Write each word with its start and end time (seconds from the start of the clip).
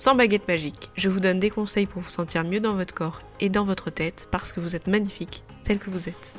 sans 0.00 0.14
baguette 0.14 0.48
magique. 0.48 0.88
Je 0.96 1.10
vous 1.10 1.20
donne 1.20 1.38
des 1.38 1.50
conseils 1.50 1.84
pour 1.84 2.00
vous 2.00 2.08
sentir 2.08 2.42
mieux 2.42 2.60
dans 2.60 2.72
votre 2.72 2.94
corps 2.94 3.20
et 3.38 3.50
dans 3.50 3.66
votre 3.66 3.90
tête 3.90 4.28
parce 4.30 4.50
que 4.50 4.58
vous 4.58 4.74
êtes 4.74 4.86
magnifique 4.86 5.44
tel 5.62 5.78
que 5.78 5.90
vous 5.90 6.08
êtes. 6.08 6.34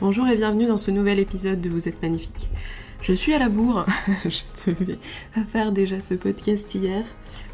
Bonjour 0.00 0.26
et 0.26 0.36
bienvenue 0.36 0.66
dans 0.66 0.78
ce 0.78 0.90
nouvel 0.90 1.18
épisode 1.18 1.60
de 1.60 1.68
Vous 1.68 1.86
êtes 1.86 2.00
magnifique. 2.00 2.48
Je 3.02 3.12
suis 3.12 3.34
à 3.34 3.38
la 3.38 3.50
bourre, 3.50 3.84
je 4.24 4.70
devais 4.72 4.98
faire 5.48 5.70
déjà 5.70 6.00
ce 6.00 6.14
podcast 6.14 6.74
hier. 6.74 7.04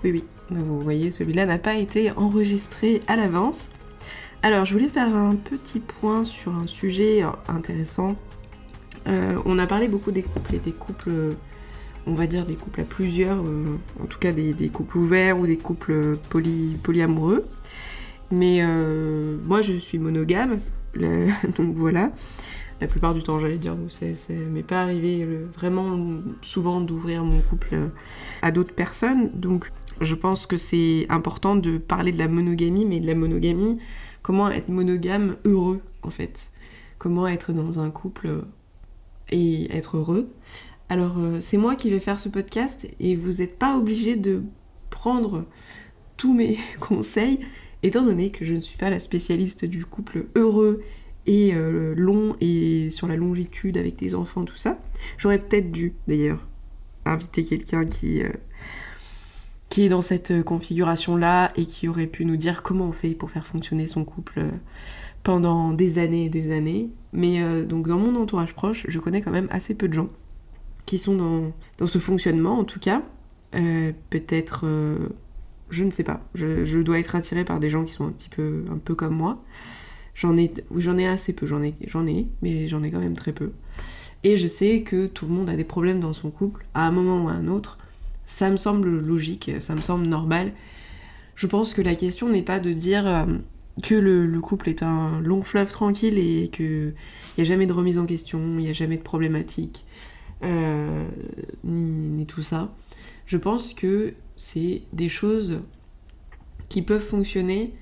Oui, 0.05 0.13
oui, 0.13 0.25
vous 0.51 0.79
voyez, 0.79 1.11
celui-là 1.11 1.47
n'a 1.47 1.59
pas 1.59 1.75
été 1.75 2.13
enregistré 2.13 3.01
à 3.09 3.17
l'avance. 3.17 3.71
Alors, 4.45 4.65
je 4.65 4.73
voulais 4.73 4.87
faire 4.89 5.13
un 5.13 5.35
petit 5.35 5.81
point 5.81 6.23
sur 6.23 6.55
un 6.55 6.69
sujet 6.69 7.25
intéressant. 7.49 8.15
Euh, 9.09 9.37
on 9.45 9.59
a 9.59 9.67
parlé 9.67 9.89
beaucoup 9.89 10.13
des 10.13 10.23
couples 10.23 10.55
et 10.55 10.61
des 10.61 10.73
couples, 10.73 11.35
on 12.07 12.15
va 12.15 12.27
dire 12.27 12.47
des 12.47 12.55
couples 12.55 12.81
à 12.81 12.85
plusieurs, 12.85 13.39
euh, 13.45 13.77
en 14.01 14.07
tout 14.07 14.19
cas 14.19 14.33
des, 14.33 14.55
couples 14.69 14.99
ouverts 14.99 15.39
ou 15.39 15.47
des 15.47 15.59
couples 15.59 16.19
poly, 16.31 16.77
polyamoureux. 16.83 17.45
Mais 18.31 18.61
euh, 18.63 19.37
moi, 19.45 19.63
je 19.63 19.75
suis 19.75 19.99
monogame, 19.99 20.61
donc 20.95 21.75
voilà. 21.77 22.13
La 22.81 22.87
plupart 22.87 23.15
du 23.15 23.23
temps, 23.23 23.39
j'allais 23.39 23.59
dire, 23.59 23.75
ça 23.89 24.33
m'est 24.33 24.63
pas 24.63 24.83
arrivé 24.83 25.27
vraiment 25.57 25.99
souvent 26.43 26.81
d'ouvrir 26.81 27.25
mon 27.25 27.41
couple 27.41 27.69
euh, 27.73 27.89
à 28.43 28.53
d'autres 28.53 28.75
personnes. 28.75 29.31
Donc, 29.33 29.71
je 30.01 30.15
pense 30.15 30.47
que 30.47 30.57
c'est 30.57 31.07
important 31.09 31.57
de 31.57 31.79
parler 31.79 32.13
de 32.13 32.19
la 32.19 32.29
monogamie, 32.29 32.85
mais 32.85 33.01
de 33.01 33.07
la 33.07 33.15
monogamie, 33.15 33.79
comment 34.23 34.51
être 34.51 34.69
monogame 34.69 35.37
heureux, 35.45 35.81
en 36.03 36.11
fait. 36.11 36.51
Comment 36.99 37.27
être 37.27 37.53
dans 37.53 37.81
un 37.81 37.91
couple 37.91 38.43
et 39.31 39.75
être 39.75 39.97
heureux. 39.97 40.29
Alors, 40.89 41.19
euh, 41.19 41.41
c'est 41.41 41.57
moi 41.57 41.75
qui 41.75 41.91
vais 41.91 41.99
faire 41.99 42.21
ce 42.21 42.29
podcast 42.29 42.89
et 43.01 43.17
vous 43.17 43.39
n'êtes 43.39 43.59
pas 43.59 43.77
obligé 43.77 44.15
de 44.15 44.43
prendre 44.91 45.45
tous 46.17 46.33
mes 46.33 46.59
conseils 46.81 47.41
étant 47.83 48.05
donné 48.05 48.31
que 48.31 48.45
je 48.45 48.55
ne 48.55 48.61
suis 48.61 48.79
pas 48.79 48.89
la 48.89 49.01
spécialiste 49.01 49.65
du 49.65 49.85
couple 49.85 50.27
heureux 50.37 50.83
et 51.27 51.53
euh, 51.55 51.93
long 51.97 52.37
et 52.41 52.91
sur 52.91 53.09
la 53.09 53.17
longitude 53.17 53.77
avec 53.77 53.97
des 53.97 54.15
enfants, 54.15 54.45
tout 54.45 54.57
ça, 54.57 54.79
j'aurais 55.19 55.41
peut-être 55.41 55.73
dû 55.73 55.95
d'ailleurs 56.07 56.47
inviter 57.05 57.43
quelqu'un 57.43 57.83
qui, 57.83 58.23
euh, 58.23 58.31
qui 59.69 59.83
est 59.83 59.89
dans 59.89 60.03
cette 60.03 60.45
configuration-là 60.45 61.53
et 61.57 61.67
qui 61.67 61.89
aurait 61.89 62.07
pu 62.07 62.25
nous 62.25 62.37
dire 62.37 62.63
comment 62.63 62.87
on 62.87 62.93
fait 62.93 63.11
pour 63.11 63.31
faire 63.31 63.45
fonctionner 63.45 63.89
son 63.89 64.05
couple 64.05 64.45
pendant 65.25 65.73
des 65.73 65.99
années 65.99 66.27
et 66.27 66.29
des 66.29 66.55
années. 66.55 66.91
Mais 67.13 67.41
donc 67.65 67.89
dans 67.89 67.99
mon 67.99 68.15
entourage 68.21 68.55
proche, 68.55 68.87
je 68.89 68.99
connais 69.01 69.21
quand 69.21 69.33
même 69.33 69.49
assez 69.51 69.75
peu 69.75 69.89
de 69.89 69.95
gens 69.95 70.11
qui 70.87 70.99
sont 70.99 71.53
dans, 71.79 71.87
ce 71.87 71.99
fonctionnement 71.99 72.59
en 72.59 72.65
tout 72.65 72.81
cas. 72.81 73.03
peut-être 73.53 74.65
je 75.71 75.85
ne 75.85 75.91
sais 75.91 76.05
pas. 76.05 76.21
Je, 76.35 76.81
dois 76.83 76.99
être 76.99 77.17
attirée 77.17 77.45
par 77.45 77.61
des 77.61 77.71
gens 77.71 77.85
qui 77.85 77.93
sont 77.93 78.07
un 78.07 78.13
petit 78.13 78.29
peu, 78.29 78.65
comme 78.97 79.15
moi. 79.15 79.43
J'en 80.15 80.37
ai, 80.37 80.53
ai 80.99 81.07
assez 81.07 81.33
peu, 81.33 81.47
j'en 81.47 81.63
ai, 81.63 82.29
mais 82.43 82.67
j'en 82.69 82.83
ai 82.83 82.91
quand 82.91 83.01
même 83.01 83.17
très 83.17 83.33
peu. 83.33 83.53
Et 84.25 84.37
je 84.37 84.47
sais 84.47 84.83
que 84.83 85.07
tout 85.07 85.27
le 85.27 85.33
monde 85.33 85.51
a 85.51 85.57
des 85.57 85.65
problèmes 85.65 86.01
dans 86.01 86.15
son 86.15 86.31
couple, 86.31 86.65
à 86.75 86.87
un 86.87 86.91
moment 86.91 87.25
ou 87.25 87.29
à 87.29 87.33
un 87.33 87.49
autre. 87.49 87.79
Ça 88.25 88.51
me 88.51 88.57
semble 88.57 88.89
logique, 88.89 89.51
ça 89.61 89.75
me 89.75 89.81
semble 89.81 90.07
normal. 90.07 90.53
Je 91.35 91.47
pense 91.47 91.75
que 91.75 91.83
la 91.83 91.95
question 91.95 92.29
n'est 92.29 92.43
pas 92.43 92.59
de 92.59 92.73
dire 92.73 93.07
euh, 93.07 93.27
que 93.83 93.95
le, 93.95 94.41
couple 94.41 94.71
est 94.71 94.83
un 94.83 95.21
long 95.21 95.43
fleuve 95.43 95.71
tranquille 95.71 96.19
et 96.19 96.49
qu'il 96.49 96.95
n'y 97.37 97.43
a 97.43 97.45
jamais 97.45 97.67
de 97.67 97.73
remise 97.73 97.99
en 97.99 98.07
question, 98.07 98.41
il 98.59 98.65
n'y 98.65 98.71
a 98.71 98.73
jamais 98.73 98.97
de 98.97 99.03
problématique, 99.03 99.85
euh, 100.43 101.09
ni, 101.65 102.27
tout 102.27 102.43
ça. 102.43 102.73
Je 103.27 103.37
pense 103.37 103.75
que 103.75 104.15
c'est 104.37 104.83
des 104.93 105.09
choses 105.09 105.61
qui 106.69 106.83
peuvent 106.83 107.05
fonctionner 107.05 107.75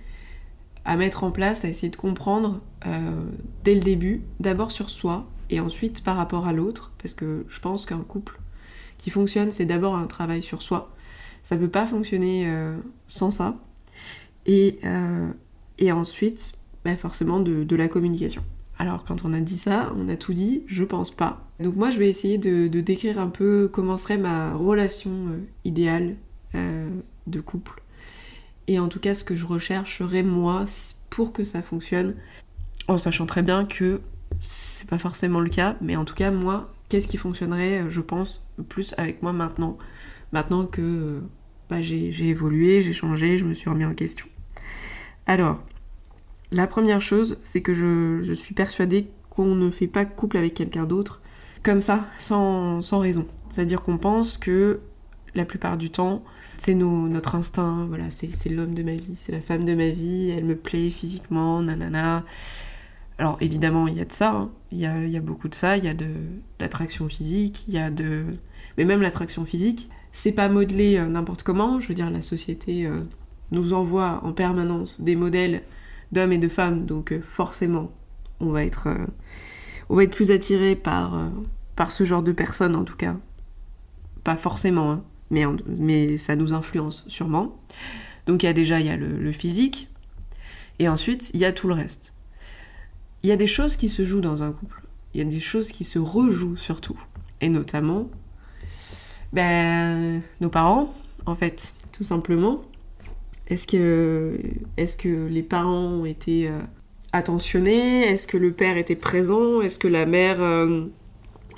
à 0.84 0.96
mettre 0.96 1.24
en 1.24 1.30
place, 1.30 1.64
à 1.64 1.68
essayer 1.68 1.90
de 1.90 1.96
comprendre 1.96 2.60
euh, 2.86 3.24
dès 3.64 3.74
le 3.74 3.80
début, 3.80 4.22
d'abord 4.40 4.70
sur 4.70 4.90
soi 4.90 5.26
et 5.50 5.60
ensuite 5.60 6.04
par 6.04 6.16
rapport 6.16 6.46
à 6.46 6.52
l'autre, 6.52 6.92
parce 6.98 7.14
que 7.14 7.44
je 7.48 7.60
pense 7.60 7.86
qu'un 7.86 8.00
couple 8.00 8.38
qui 8.98 9.10
fonctionne, 9.10 9.50
c'est 9.50 9.66
d'abord 9.66 9.96
un 9.96 10.06
travail 10.06 10.42
sur 10.42 10.62
soi. 10.62 10.90
Ça 11.42 11.56
peut 11.56 11.68
pas 11.68 11.86
fonctionner 11.86 12.44
euh, 12.46 12.76
sans 13.08 13.30
ça. 13.30 13.56
Et, 14.46 14.78
ensuite, 15.90 16.52
bah, 16.84 16.96
forcément, 16.96 17.40
de, 17.40 17.76
la 17.76 17.88
communication. 17.88 18.42
Alors, 18.78 19.04
quand 19.04 19.24
on 19.24 19.32
a 19.32 19.40
dit 19.40 19.58
ça, 19.58 19.92
on 19.96 20.08
a 20.08 20.16
tout 20.16 20.34
dit, 20.34 20.64
je 20.66 20.84
pense 20.84 21.10
pas. 21.10 21.48
Donc, 21.60 21.76
moi, 21.76 21.90
je 21.90 21.98
vais 21.98 22.08
essayer 22.08 22.38
de, 22.38 22.68
décrire 22.80 23.18
un 23.18 23.28
peu 23.28 23.70
comment 23.72 23.96
serait 23.96 24.18
ma 24.18 24.54
relation 24.54 25.12
idéale 25.64 26.16
euh, 26.54 26.90
de 27.26 27.40
couple. 27.40 27.82
Et 28.66 28.78
en 28.78 28.88
tout 28.88 28.98
cas, 28.98 29.14
ce 29.14 29.24
que 29.24 29.36
je 29.36 29.46
rechercherais 29.46 30.22
moi 30.22 30.64
pour 31.10 31.32
que 31.32 31.44
ça 31.44 31.62
fonctionne, 31.62 32.14
en 32.88 32.98
sachant 32.98 33.26
très 33.26 33.42
bien 33.42 33.64
que 33.64 34.00
c'est 34.40 34.88
pas 34.88 34.98
forcément 34.98 35.40
le 35.40 35.50
cas, 35.50 35.76
mais 35.80 35.96
en 35.96 36.04
tout 36.04 36.14
cas, 36.14 36.30
moi, 36.30 36.72
qu'est-ce 36.88 37.06
qui 37.06 37.16
fonctionnerait, 37.16 37.84
je 37.88 38.00
pense, 38.00 38.52
plus 38.68 38.94
avec 38.98 39.22
moi 39.22 39.32
maintenant, 39.32 39.78
maintenant 40.32 40.64
que 40.64 41.20
bah, 41.70 41.82
j'ai 41.82 42.28
évolué, 42.28 42.82
j'ai 42.82 42.92
changé, 42.92 43.38
je 43.38 43.44
me 43.44 43.54
suis 43.54 43.70
remis 43.70 43.84
en 43.84 43.94
question. 43.94 44.26
Alors, 45.26 45.62
la 46.54 46.66
première 46.66 47.00
chose, 47.00 47.38
c'est 47.42 47.60
que 47.60 47.74
je, 47.74 48.32
suis 48.32 48.54
persuadée 48.54 49.10
qu'on 49.30 49.54
ne 49.54 49.70
fait 49.70 49.86
pas 49.86 50.04
couple 50.04 50.36
avec 50.36 50.54
quelqu'un 50.54 50.84
d'autre 50.84 51.20
comme 51.62 51.80
ça, 51.80 52.04
sans, 52.18 52.82
sans 52.82 52.98
raison. 52.98 53.26
C'est-à-dire 53.48 53.82
qu'on 53.82 53.96
pense 53.96 54.36
que 54.36 54.80
la 55.34 55.44
plupart 55.44 55.76
du 55.76 55.90
temps, 55.90 56.22
c'est 56.58 56.74
notre 56.74 57.34
instinct, 57.34 57.86
voilà, 57.88 58.10
c'est 58.10 58.48
l'homme 58.50 58.74
de 58.74 58.82
ma 58.82 58.94
vie, 58.94 59.16
c'est 59.16 59.32
la 59.32 59.40
femme 59.40 59.64
de 59.64 59.74
ma 59.74 59.88
vie, 59.88 60.30
elle 60.30 60.44
me 60.44 60.56
plaît 60.56 60.90
physiquement, 60.90 61.60
nanana. 61.60 62.24
Alors 63.18 63.38
évidemment, 63.40 63.88
il 63.88 63.94
y 63.94 64.00
a 64.00 64.04
de 64.04 64.12
ça, 64.12 64.32
hein. 64.32 64.50
il, 64.72 64.80
y 64.80 64.86
a, 64.86 65.20
beaucoup 65.20 65.48
de 65.48 65.54
ça, 65.54 65.76
il 65.76 65.84
y 65.84 65.88
a 65.88 65.94
de 65.94 66.08
l'attraction 66.60 67.08
physique, 67.08 67.64
il 67.68 67.74
y 67.74 67.78
a 67.78 67.90
de... 67.90 68.24
Mais 68.76 68.84
même 68.84 69.02
l'attraction 69.02 69.44
physique, 69.44 69.88
c'est 70.12 70.32
pas 70.32 70.48
modelé 70.48 70.98
euh, 70.98 71.06
n'importe 71.06 71.42
comment, 71.42 71.80
je 71.80 71.88
veux 71.88 71.94
dire, 71.94 72.10
la 72.10 72.22
société 72.22 72.86
euh, 72.86 73.00
nous 73.52 73.72
envoie 73.72 74.20
en 74.24 74.32
permanence 74.32 75.00
des 75.00 75.16
modèles 75.16 75.62
d'hommes 76.14 76.32
et 76.32 76.38
de 76.38 76.48
femmes, 76.48 76.86
donc 76.86 77.12
euh, 77.12 77.20
forcément, 77.20 77.92
on 78.40 78.50
va 78.50 78.64
être, 78.64 78.88
on 79.90 79.96
va 79.96 80.04
être 80.04 80.14
plus 80.14 80.30
attiré 80.30 80.76
par, 80.76 81.30
par 81.76 81.90
ce 81.90 82.04
genre 82.04 82.22
de 82.22 82.32
personnes 82.32 82.74
en 82.74 82.84
tout 82.84 82.96
cas. 82.96 83.16
Pas 84.22 84.36
forcément, 84.36 84.90
hein 84.90 85.04
mais, 85.30 86.18
ça 86.18 86.36
nous 86.36 86.52
influence 86.52 87.04
sûrement. 87.08 87.56
Donc 88.26 88.42
il 88.42 88.46
y 88.46 88.48
a 88.48 88.52
déjà 88.52 88.80
y 88.80 88.88
a 88.88 88.96
le, 88.96 89.32
physique, 89.32 89.88
et 90.78 90.88
ensuite 90.88 91.30
il 91.34 91.40
y 91.40 91.44
a 91.44 91.52
tout 91.52 91.68
le 91.68 91.74
reste. 91.74 92.14
Il 93.22 93.28
y 93.28 93.32
a 93.32 93.36
des 93.36 93.46
choses 93.46 93.76
qui 93.76 93.88
se 93.88 94.04
jouent 94.04 94.20
dans 94.20 94.42
un 94.42 94.52
couple, 94.52 94.82
il 95.12 95.18
y 95.18 95.20
a 95.20 95.24
des 95.24 95.40
choses 95.40 95.72
qui 95.72 95.84
se 95.84 95.98
rejouent 95.98 96.56
surtout, 96.56 96.98
et 97.40 97.48
notamment 97.48 98.08
ben, 99.32 100.22
nos 100.40 100.50
parents, 100.50 100.94
en 101.26 101.34
fait, 101.34 101.72
tout 101.92 102.04
simplement. 102.04 102.62
Est-ce 103.48 103.66
que, 103.66 104.38
est 104.76 104.98
que 104.98 105.26
les 105.26 105.42
parents 105.42 105.84
ont 105.84 106.04
été 106.06 106.48
euh, 106.48 106.60
attentionnés? 107.12 108.02
Est-ce 108.04 108.26
que 108.26 108.38
le 108.38 108.52
père 108.52 108.78
était 108.78 108.96
présent? 108.96 109.60
Est-ce 109.60 109.78
que 109.78 109.88
la 109.88 110.06
mère 110.06 110.40
euh, 110.40 110.86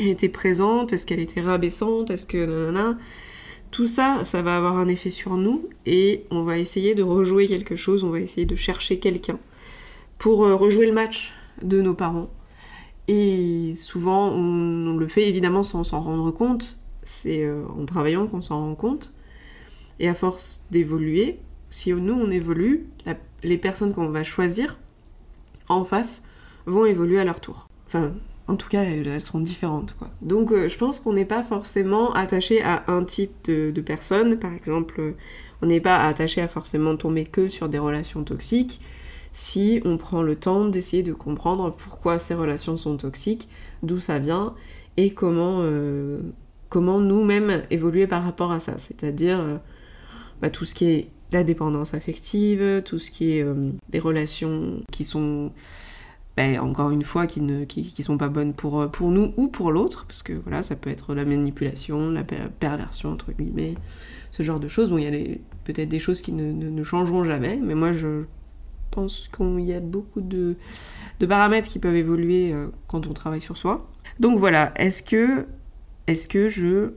était 0.01 0.29
présente? 0.29 0.93
Est-ce 0.93 1.07
qu'elle 1.07 1.21
était 1.21 1.41
rabaissante? 1.41 2.11
Est-ce 2.11 2.27
que 2.27 2.97
tout 3.71 3.87
ça, 3.87 4.25
ça 4.25 4.43
va 4.43 4.57
avoir 4.57 4.79
un 4.79 4.89
effet 4.89 5.11
sur 5.11 5.37
nous 5.37 5.69
et 5.85 6.25
on 6.31 6.43
va 6.43 6.59
essayer 6.59 6.95
de 6.95 7.03
rejouer 7.03 7.47
quelque 7.47 7.77
chose, 7.77 8.05
on 8.05 8.11
va 8.11 8.21
essayer 8.21 8.47
de 8.47 8.55
chercher 8.55 8.99
quelqu'un 8.99 9.39
pour 10.19 10.45
euh, 10.45 10.55
rejouer 10.55 10.87
le 10.87 10.93
match 10.93 11.35
de 11.63 11.81
nos 11.83 11.95
parents. 11.95 12.31
Et 13.07 13.75
souvent, 13.77 14.31
on, 14.31 14.97
le 14.97 15.07
fait 15.07 15.29
évidemment 15.29 15.63
sans 15.63 15.85
s'en 15.85 16.01
rendre 16.01 16.33
compte. 16.33 16.79
C'est 17.05 17.49
en 17.49 17.87
travaillant 17.87 18.27
qu'on 18.27 18.41
s'en 18.41 18.59
rend 18.59 18.75
compte. 18.75 19.13
Et 20.01 20.09
à 20.09 20.15
force 20.15 20.67
d'évoluer, 20.73 21.39
si 21.71 21.93
nous 21.93 22.15
on 22.15 22.31
évolue, 22.31 22.87
les 23.43 23.59
personnes 23.59 23.93
qu'on 23.93 24.09
va 24.09 24.25
choisir 24.25 24.79
en 25.69 25.85
face 25.85 26.23
vont 26.67 26.85
évoluer 26.85 27.19
à 27.19 27.25
leur 27.25 27.41
tour. 27.41 27.69
Enfin, 27.87 28.15
En 28.49 28.57
tout 28.57 28.69
cas, 28.69 28.83
elles, 28.83 29.21
seront 29.21 29.41
différentes. 29.41 29.97
Donc 30.23 30.53
euh, 30.53 30.69
je 30.69 30.79
pense 30.79 31.01
qu'on 31.01 31.13
n'est 31.13 31.25
pas 31.25 31.43
forcément 31.43 32.13
attaché 32.13 32.63
à 32.63 32.85
un 32.89 33.05
type 33.05 33.33
de, 33.45 33.81
personne. 33.81 34.39
Par 34.39 34.53
exemple, 34.53 35.15
on 35.63 35.67
n'est 35.67 35.81
pas 35.81 35.99
attaché 35.99 36.41
à 36.41 36.49
forcément 36.49 36.97
tomber 36.97 37.25
que 37.25 37.49
sur 37.49 37.69
des 37.69 37.79
relations 37.79 38.25
toxiques 38.25 38.81
si 39.37 39.83
on 39.85 39.99
prend 39.99 40.23
le 40.23 40.35
temps 40.35 40.65
d'essayer 40.65 41.03
de 41.03 41.13
comprendre 41.13 41.71
pourquoi 41.71 42.19
ces 42.19 42.33
relations 42.33 42.79
sont 42.79 42.97
toxiques, 42.97 43.51
d'où 43.83 43.99
ça 43.99 44.19
vient 44.19 44.55
et 44.97 45.11
comment, 45.11 45.59
euh, 45.61 46.23
nous-mêmes 46.75 47.63
évoluer 47.71 48.07
par 48.07 48.25
rapport 48.25 48.51
à 48.51 48.61
ça. 48.61 48.79
C'est-à-dire 48.79 49.39
euh, 49.39 49.59
bah, 50.41 50.49
tout 50.49 50.65
ce 50.65 50.75
qui 50.75 50.87
est 50.87 51.11
la 51.33 51.45
dépendance 51.45 51.95
affective, 51.95 52.83
tout 52.85 52.99
ce 52.99 53.11
qui 53.11 53.33
est 53.33 53.43
euh, 53.43 53.71
les 53.93 53.99
relations 53.99 54.83
qui 54.93 55.05
sont, 55.05 55.53
bah, 56.37 56.63
encore 56.63 56.91
une 56.91 57.03
fois, 57.03 57.27
qui 57.27 57.41
ne 57.41 57.65
qui, 57.65 58.03
sont 58.03 58.19
pas 58.19 58.29
bonnes 58.29 58.55
pour, 58.55 58.91
pour 58.91 59.11
nous 59.11 59.33
ou 59.37 59.49
pour 59.49 59.73
l'autre, 59.73 60.07
parce 60.07 60.23
que 60.23 60.33
voilà, 60.33 60.63
ça 60.63 60.77
peut 60.77 60.91
être 60.91 61.15
la 61.15 61.25
manipulation, 61.25 62.11
la 62.11 62.25
perversion, 62.25 63.13
entre 63.13 63.33
guillemets, 63.33 63.75
ce 64.31 64.43
genre 64.43 64.61
de 64.61 64.69
choses. 64.69 64.91
Bon, 64.91 64.99
il 64.99 65.05
y 65.05 65.09
a 65.09 65.37
peut-être 65.65 65.89
des 65.89 65.99
choses 65.99 66.23
qui 66.23 66.33
ne, 66.33 66.53
ne, 66.53 66.83
changeront 66.85 67.25
jamais, 67.25 67.59
mais 67.63 67.75
moi 67.75 67.93
je 67.93 68.25
pense 68.91 69.29
qu'il 69.29 69.65
y 69.65 69.73
a 69.73 69.81
beaucoup 69.81 70.21
de, 70.21 70.57
paramètres 71.29 71.69
qui 71.69 71.79
peuvent 71.79 71.97
évoluer 71.97 72.53
euh, 72.53 72.69
quand 72.87 73.07
on 73.07 73.13
travaille 73.13 73.41
sur 73.41 73.57
soi. 73.57 73.91
Donc 74.21 74.39
voilà, 74.39 74.73
est-ce 74.77 75.03
que, 75.03 75.47
est 76.07 76.31
que 76.31 76.49
je 76.49 76.93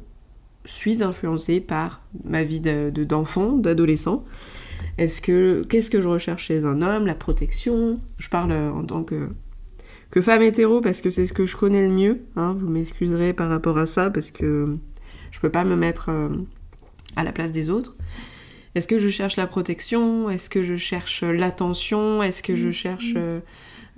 suis 0.66 1.04
influencée 1.04 1.60
par 1.60 2.02
ma 2.24 2.44
vie 2.44 2.62
d'enfant, 2.62 3.54
d'adolescent 3.54 4.26
Est-ce 4.98 5.22
que 5.22 5.64
qu'est-ce 5.70 5.90
que 5.90 6.02
je 6.02 6.08
recherche 6.08 6.46
chez 6.46 6.66
un 6.66 6.82
homme? 6.82 7.06
La 7.06 7.16
protection? 7.16 8.00
Je 8.18 8.30
parle 8.30 8.52
euh, 8.52 8.72
en 8.72 8.84
tant 8.84 9.04
que 9.04 9.30
que 10.12 10.22
femme 10.22 10.42
hétéro 10.42 10.82
parce 10.82 11.02
que 11.02 11.10
c'est 11.10 11.26
ce 11.26 11.34
que 11.34 11.46
je 11.46 11.56
connais 11.56 11.84
le 11.84 11.94
mieux. 11.94 12.22
Hein. 12.36 12.56
vous 12.60 12.68
m'excuserez 12.68 13.34
par 13.34 13.50
rapport 13.50 13.78
à 13.78 13.86
ça 13.86 14.10
parce 14.10 14.32
que 14.32 14.78
je 15.32 15.40
peux 15.40 15.52
pas 15.52 15.64
me 15.64 15.76
mettre 15.76 16.10
euh, 16.10 16.30
à 17.16 17.24
la 17.24 17.32
place 17.32 17.52
des 17.52 17.70
autres. 17.70 17.96
Est-ce 18.76 18.88
que 18.88 19.00
je 19.00 19.10
cherche 19.10 19.36
la 19.36 19.48
protection? 19.48 20.30
Est-ce 20.30 20.50
que 20.50 20.64
je 20.64 20.76
cherche 20.76 21.24
l'attention? 21.24 22.22
Est-ce 22.22 22.44
que 22.44 22.56
je 22.56 22.70
mm. 22.70 22.74
cherche 22.74 23.14
euh, 23.16 23.40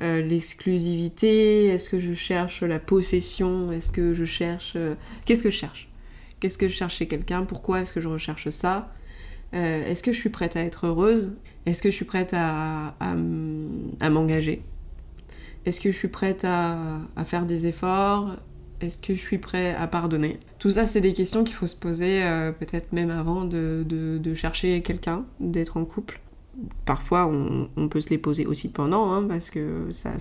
euh, 0.01 0.21
l'exclusivité? 0.21 1.65
Est-ce 1.65 1.89
que 1.89 1.99
je 1.99 2.13
cherche 2.13 2.63
la 2.63 2.79
possession? 2.79 3.71
Est-ce 3.71 3.91
que 3.91 4.13
je 4.13 4.25
cherche... 4.25 4.73
Euh, 4.75 4.95
qu'est-ce 5.25 5.43
que 5.43 5.51
je 5.51 5.57
cherche? 5.57 5.90
Qu'est-ce 6.41 6.57
que 6.57 6.67
je 6.67 6.73
cherche 6.73 6.95
chez 6.97 7.07
quelqu'un? 7.07 7.43
Pourquoi 7.43 7.81
est-ce 7.81 7.93
que 7.93 8.01
je 8.01 8.09
recherche 8.09 8.49
ça? 8.49 8.91
Est-ce 9.53 10.01
que 10.01 10.11
je 10.11 10.17
suis 10.17 10.29
prête 10.29 10.55
à 10.55 10.61
être 10.61 10.88
heureuse? 10.88 11.35
Est-ce 11.65 11.83
que 11.83 11.91
je 11.91 11.95
suis 11.95 12.05
prête 12.05 12.33
à, 12.33 12.95
m'engager? 14.09 14.63
Est-ce 15.65 15.79
que 15.79 15.91
je 15.91 15.97
suis 15.97 16.07
prête 16.07 16.43
à, 16.43 16.99
faire 17.25 17.45
des 17.45 17.67
efforts? 17.67 18.35
Est-ce 18.81 18.97
que 18.97 19.13
je 19.13 19.19
suis 19.19 19.38
prêt 19.38 19.75
à 19.75 19.85
pardonner? 19.85 20.39
Tout 20.57 20.71
ça, 20.71 20.88
c'est 20.88 21.01
des 21.01 21.13
questions 21.13 21.43
qu'il 21.43 21.55
faut 21.55 21.67
se 21.67 21.75
poser 21.75 22.23
euh, 22.23 22.51
peut-être 22.51 22.93
même 22.93 23.11
avant 23.11 23.45
de, 23.45 24.33
chercher 24.33 24.81
quelqu'un, 24.81 25.25
d'être 25.39 25.77
en 25.77 25.85
couple. 25.85 26.19
Parfois, 26.85 27.27
on, 27.27 27.88
peut 27.88 28.01
se 28.01 28.09
les 28.09 28.17
poser 28.17 28.47
aussi 28.47 28.69
pendant, 28.69 29.13
hein, 29.13 29.23
parce 29.27 29.51
que 29.51 29.88
ça, 29.91 30.13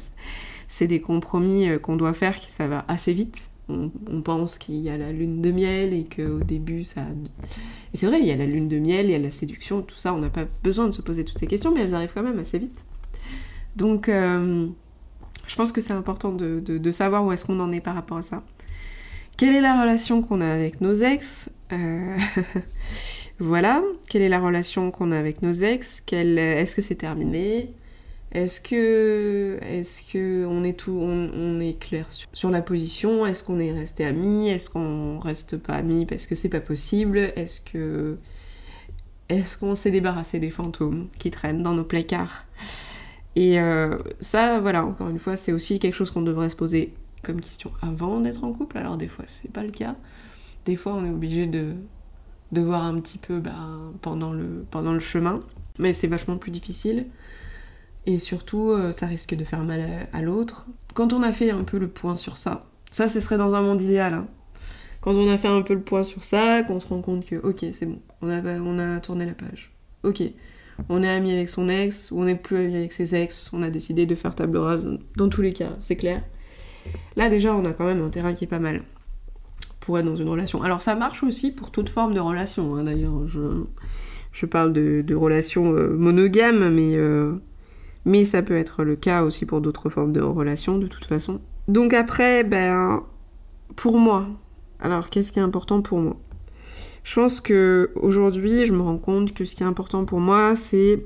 c'est 0.68 0.86
des 0.86 1.00
compromis 1.00 1.70
euh, 1.70 1.78
qu'on 1.78 1.96
doit 1.96 2.12
faire, 2.12 2.36
qui 2.36 2.52
ça 2.52 2.68
va 2.68 2.84
assez 2.88 3.14
vite. 3.14 3.49
On, 4.10 4.22
pense 4.22 4.58
qu'il 4.58 4.76
y 4.76 4.90
a 4.90 4.96
la 4.96 5.12
lune 5.12 5.40
de 5.40 5.50
miel 5.50 5.92
et 5.94 6.04
qu'au 6.04 6.40
début, 6.40 6.84
ça... 6.84 7.02
C'est 7.94 8.06
vrai, 8.06 8.20
il 8.20 8.26
y 8.26 8.30
a 8.30 8.36
la 8.36 8.46
lune 8.46 8.68
de 8.68 8.78
miel, 8.78 9.06
il 9.06 9.12
y 9.12 9.14
a 9.14 9.18
la 9.18 9.30
séduction, 9.30 9.82
tout 9.82 9.96
ça, 9.96 10.14
on 10.14 10.18
n'a 10.18 10.30
pas 10.30 10.46
besoin 10.62 10.86
de 10.86 10.92
se 10.92 11.02
poser 11.02 11.24
toutes 11.24 11.38
ces 11.38 11.46
questions, 11.46 11.72
mais 11.72 11.80
elles 11.80 11.94
arrivent 11.94 12.12
quand 12.14 12.22
même 12.22 12.38
assez 12.38 12.58
vite. 12.58 12.86
Donc... 13.76 14.08
Euh, 14.08 14.68
je 15.50 15.56
pense 15.56 15.72
que 15.72 15.80
c'est 15.80 15.92
important 15.92 16.30
de, 16.30 16.90
savoir 16.92 17.24
où 17.24 17.32
est-ce 17.32 17.44
qu'on 17.44 17.58
en 17.58 17.72
est 17.72 17.80
par 17.80 17.96
rapport 17.96 18.18
à 18.18 18.22
ça. 18.22 18.44
Quelle 19.36 19.52
est 19.52 19.60
la 19.60 19.80
relation 19.80 20.22
qu'on 20.22 20.40
a 20.40 20.46
avec 20.46 20.80
nos 20.80 20.94
ex 20.94 21.50
euh, 21.72 22.16
Voilà. 23.40 23.82
Quelle 24.08 24.22
est 24.22 24.28
la 24.28 24.38
relation 24.38 24.92
qu'on 24.92 25.10
a 25.10 25.18
avec 25.18 25.42
nos 25.42 25.52
ex 25.52 26.04
Est-ce 26.12 26.76
que 26.76 26.82
c'est 26.82 26.94
terminé 26.94 27.74
Est-ce 28.32 28.60
que, 28.60 29.58
est-ce 29.62 30.02
que 30.12 30.46
on 30.46 30.62
est 30.62 30.78
tout, 30.78 30.92
on, 31.02 31.58
est 31.58 31.80
clair 31.80 32.06
sur, 32.32 32.50
la 32.50 32.62
position? 32.62 33.26
Est-ce 33.26 33.42
qu'on 33.42 33.58
est 33.58 33.72
resté 33.72 34.04
amis? 34.04 34.48
Est-ce 34.48 34.70
qu'on 34.70 35.18
reste 35.18 35.56
pas 35.56 35.74
amis 35.74 36.06
parce 36.06 36.28
que 36.28 36.36
c'est 36.36 36.48
pas 36.48 36.60
possible? 36.60 37.32
Est-ce 37.36 37.60
qu'on 39.58 39.74
s'est 39.74 39.90
débarrassé 39.90 40.38
des 40.38 40.50
fantômes 40.50 41.08
qui 41.18 41.32
traînent 41.32 41.64
dans 41.64 41.74
nos 41.74 41.82
placards? 41.84 42.44
Et 43.34 43.60
euh, 43.60 43.98
ça, 44.20 44.60
voilà, 44.60 44.84
encore 44.84 45.08
une 45.08 45.18
fois, 45.18 45.36
c'est 45.36 45.52
aussi 45.52 45.80
quelque 45.80 45.94
chose 45.94 46.12
qu'on 46.12 46.22
devrait 46.22 46.50
se 46.50 46.56
poser 46.56 46.94
comme 47.22 47.40
question 47.40 47.72
avant 47.82 48.20
d'être 48.20 48.44
en 48.44 48.52
couple. 48.52 48.78
Alors 48.78 48.96
des 48.96 49.08
fois, 49.08 49.24
c'est 49.26 49.50
pas 49.50 49.64
le 49.64 49.70
cas. 49.70 49.96
Des 50.66 50.76
fois, 50.76 50.94
on 50.94 51.04
est 51.04 51.10
obligé 51.10 51.46
de, 51.48 51.74
voir 52.52 52.84
un 52.84 53.00
petit 53.00 53.18
peu 53.18 53.40
bah, 53.40 53.92
pendant, 54.02 54.32
le, 54.32 54.64
pendant 54.70 54.92
le 54.92 55.00
chemin. 55.00 55.42
Mais 55.78 55.92
c'est 55.92 56.06
vachement 56.06 56.36
plus 56.36 56.52
difficile. 56.52 57.06
Et 58.06 58.18
surtout, 58.18 58.70
euh, 58.70 58.92
ça 58.92 59.06
risque 59.06 59.34
de 59.34 59.44
faire 59.44 59.62
mal 59.62 60.08
à, 60.12 60.22
l'autre. 60.22 60.66
Quand 60.94 61.12
on 61.12 61.22
a 61.22 61.32
fait 61.32 61.50
un 61.50 61.64
peu 61.64 61.78
le 61.78 61.88
point 61.88 62.16
sur 62.16 62.38
ça, 62.38 62.60
ça, 62.90 63.08
ce 63.08 63.20
serait 63.20 63.36
dans 63.36 63.54
un 63.54 63.60
monde 63.60 63.80
idéal. 63.80 64.14
Hein. 64.14 64.26
Quand 65.00 65.12
on 65.12 65.30
a 65.30 65.38
fait 65.38 65.48
un 65.48 65.62
peu 65.62 65.74
le 65.74 65.80
point 65.80 66.02
sur 66.02 66.24
ça, 66.24 66.62
qu'on 66.62 66.80
se 66.80 66.88
rend 66.88 67.02
compte 67.02 67.26
que, 67.26 67.36
ok, 67.36 67.64
c'est 67.72 67.86
bon, 67.86 68.00
on 68.22 68.28
a, 68.28 68.42
on 68.58 68.78
a 68.78 69.00
tourné 69.00 69.26
la 69.26 69.32
page. 69.32 69.72
Ok, 70.02 70.22
on 70.88 71.02
est 71.02 71.08
ami 71.08 71.32
avec 71.32 71.48
son 71.48 71.68
ex, 71.68 72.10
ou 72.10 72.20
on 72.20 72.24
n'est 72.24 72.36
plus 72.36 72.56
ami 72.56 72.76
avec 72.76 72.92
ses 72.92 73.14
ex, 73.14 73.50
on 73.52 73.62
a 73.62 73.70
décidé 73.70 74.06
de 74.06 74.14
faire 74.14 74.34
table 74.34 74.56
rase, 74.56 74.90
dans 75.16 75.28
tous 75.28 75.42
les 75.42 75.52
cas, 75.52 75.76
c'est 75.80 75.96
clair. 75.96 76.22
Là 77.16 77.28
déjà, 77.28 77.54
on 77.54 77.64
a 77.64 77.72
quand 77.72 77.84
même 77.84 78.02
un 78.02 78.10
terrain 78.10 78.34
qui 78.34 78.44
est 78.44 78.48
pas 78.48 78.58
mal 78.58 78.82
pour 79.80 79.98
être 79.98 80.04
dans 80.04 80.16
une 80.16 80.28
relation. 80.28 80.62
Alors 80.62 80.82
ça 80.82 80.94
marche 80.94 81.22
aussi 81.22 81.52
pour 81.52 81.70
toute 81.70 81.88
forme 81.88 82.14
de 82.14 82.20
relation, 82.20 82.74
hein, 82.76 82.84
d'ailleurs. 82.84 83.26
Je, 84.32 84.46
parle 84.46 84.72
de, 84.72 85.02
de 85.06 85.14
relations 85.14 85.72
euh, 85.72 85.96
monogames, 85.96 86.70
mais, 86.70 86.96
euh, 86.96 87.34
mais 88.04 88.24
ça 88.24 88.42
peut 88.42 88.56
être 88.56 88.84
le 88.84 88.96
cas 88.96 89.22
aussi 89.22 89.46
pour 89.46 89.60
d'autres 89.60 89.90
formes 89.90 90.12
de 90.12 90.20
relations, 90.20 90.78
de 90.78 90.86
toute 90.86 91.04
façon. 91.04 91.40
Donc 91.68 91.92
après, 91.92 92.44
ben, 92.44 93.02
pour 93.76 93.98
moi, 93.98 94.26
alors 94.80 95.10
qu'est-ce 95.10 95.32
qui 95.32 95.38
est 95.38 95.42
important 95.42 95.82
pour 95.82 95.98
moi? 96.00 96.16
Je 97.04 97.14
pense 97.14 97.40
que 97.40 97.90
aujourd'hui, 97.96 98.66
je 98.66 98.72
me 98.72 98.82
rends 98.82 98.98
compte 98.98 99.32
que 99.32 99.44
ce 99.44 99.54
qui 99.54 99.62
est 99.62 99.66
important 99.66 100.04
pour 100.04 100.20
moi, 100.20 100.54
c'est 100.56 101.02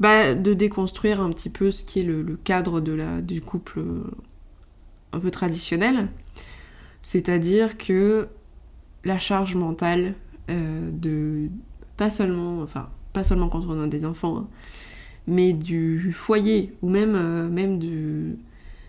bah, 0.00 0.34
de 0.34 0.54
déconstruire 0.54 1.20
un 1.20 1.30
petit 1.30 1.50
peu 1.50 1.70
ce 1.70 1.84
qui 1.84 2.00
est 2.00 2.04
le, 2.04 2.38
cadre 2.42 2.80
du 3.20 3.40
couple 3.40 3.80
euh, 3.80 4.02
un 5.12 5.20
peu 5.20 5.30
traditionnel. 5.30 6.08
C'est-à-dire 7.02 7.78
que 7.78 8.28
la 9.04 9.18
charge 9.18 9.54
mentale 9.54 10.14
euh, 10.50 10.90
de 10.92 11.48
pas 11.96 12.10
seulement, 12.10 12.62
enfin 12.62 12.88
pas 13.12 13.24
seulement 13.24 13.48
quand 13.48 13.66
on 13.66 13.82
a 13.82 13.86
des 13.86 14.04
enfants, 14.04 14.38
hein, 14.38 14.48
mais 15.26 15.52
du 15.52 16.12
foyer 16.12 16.74
ou 16.82 16.88
même 16.88 17.14
euh, 17.14 17.48
même 17.48 18.36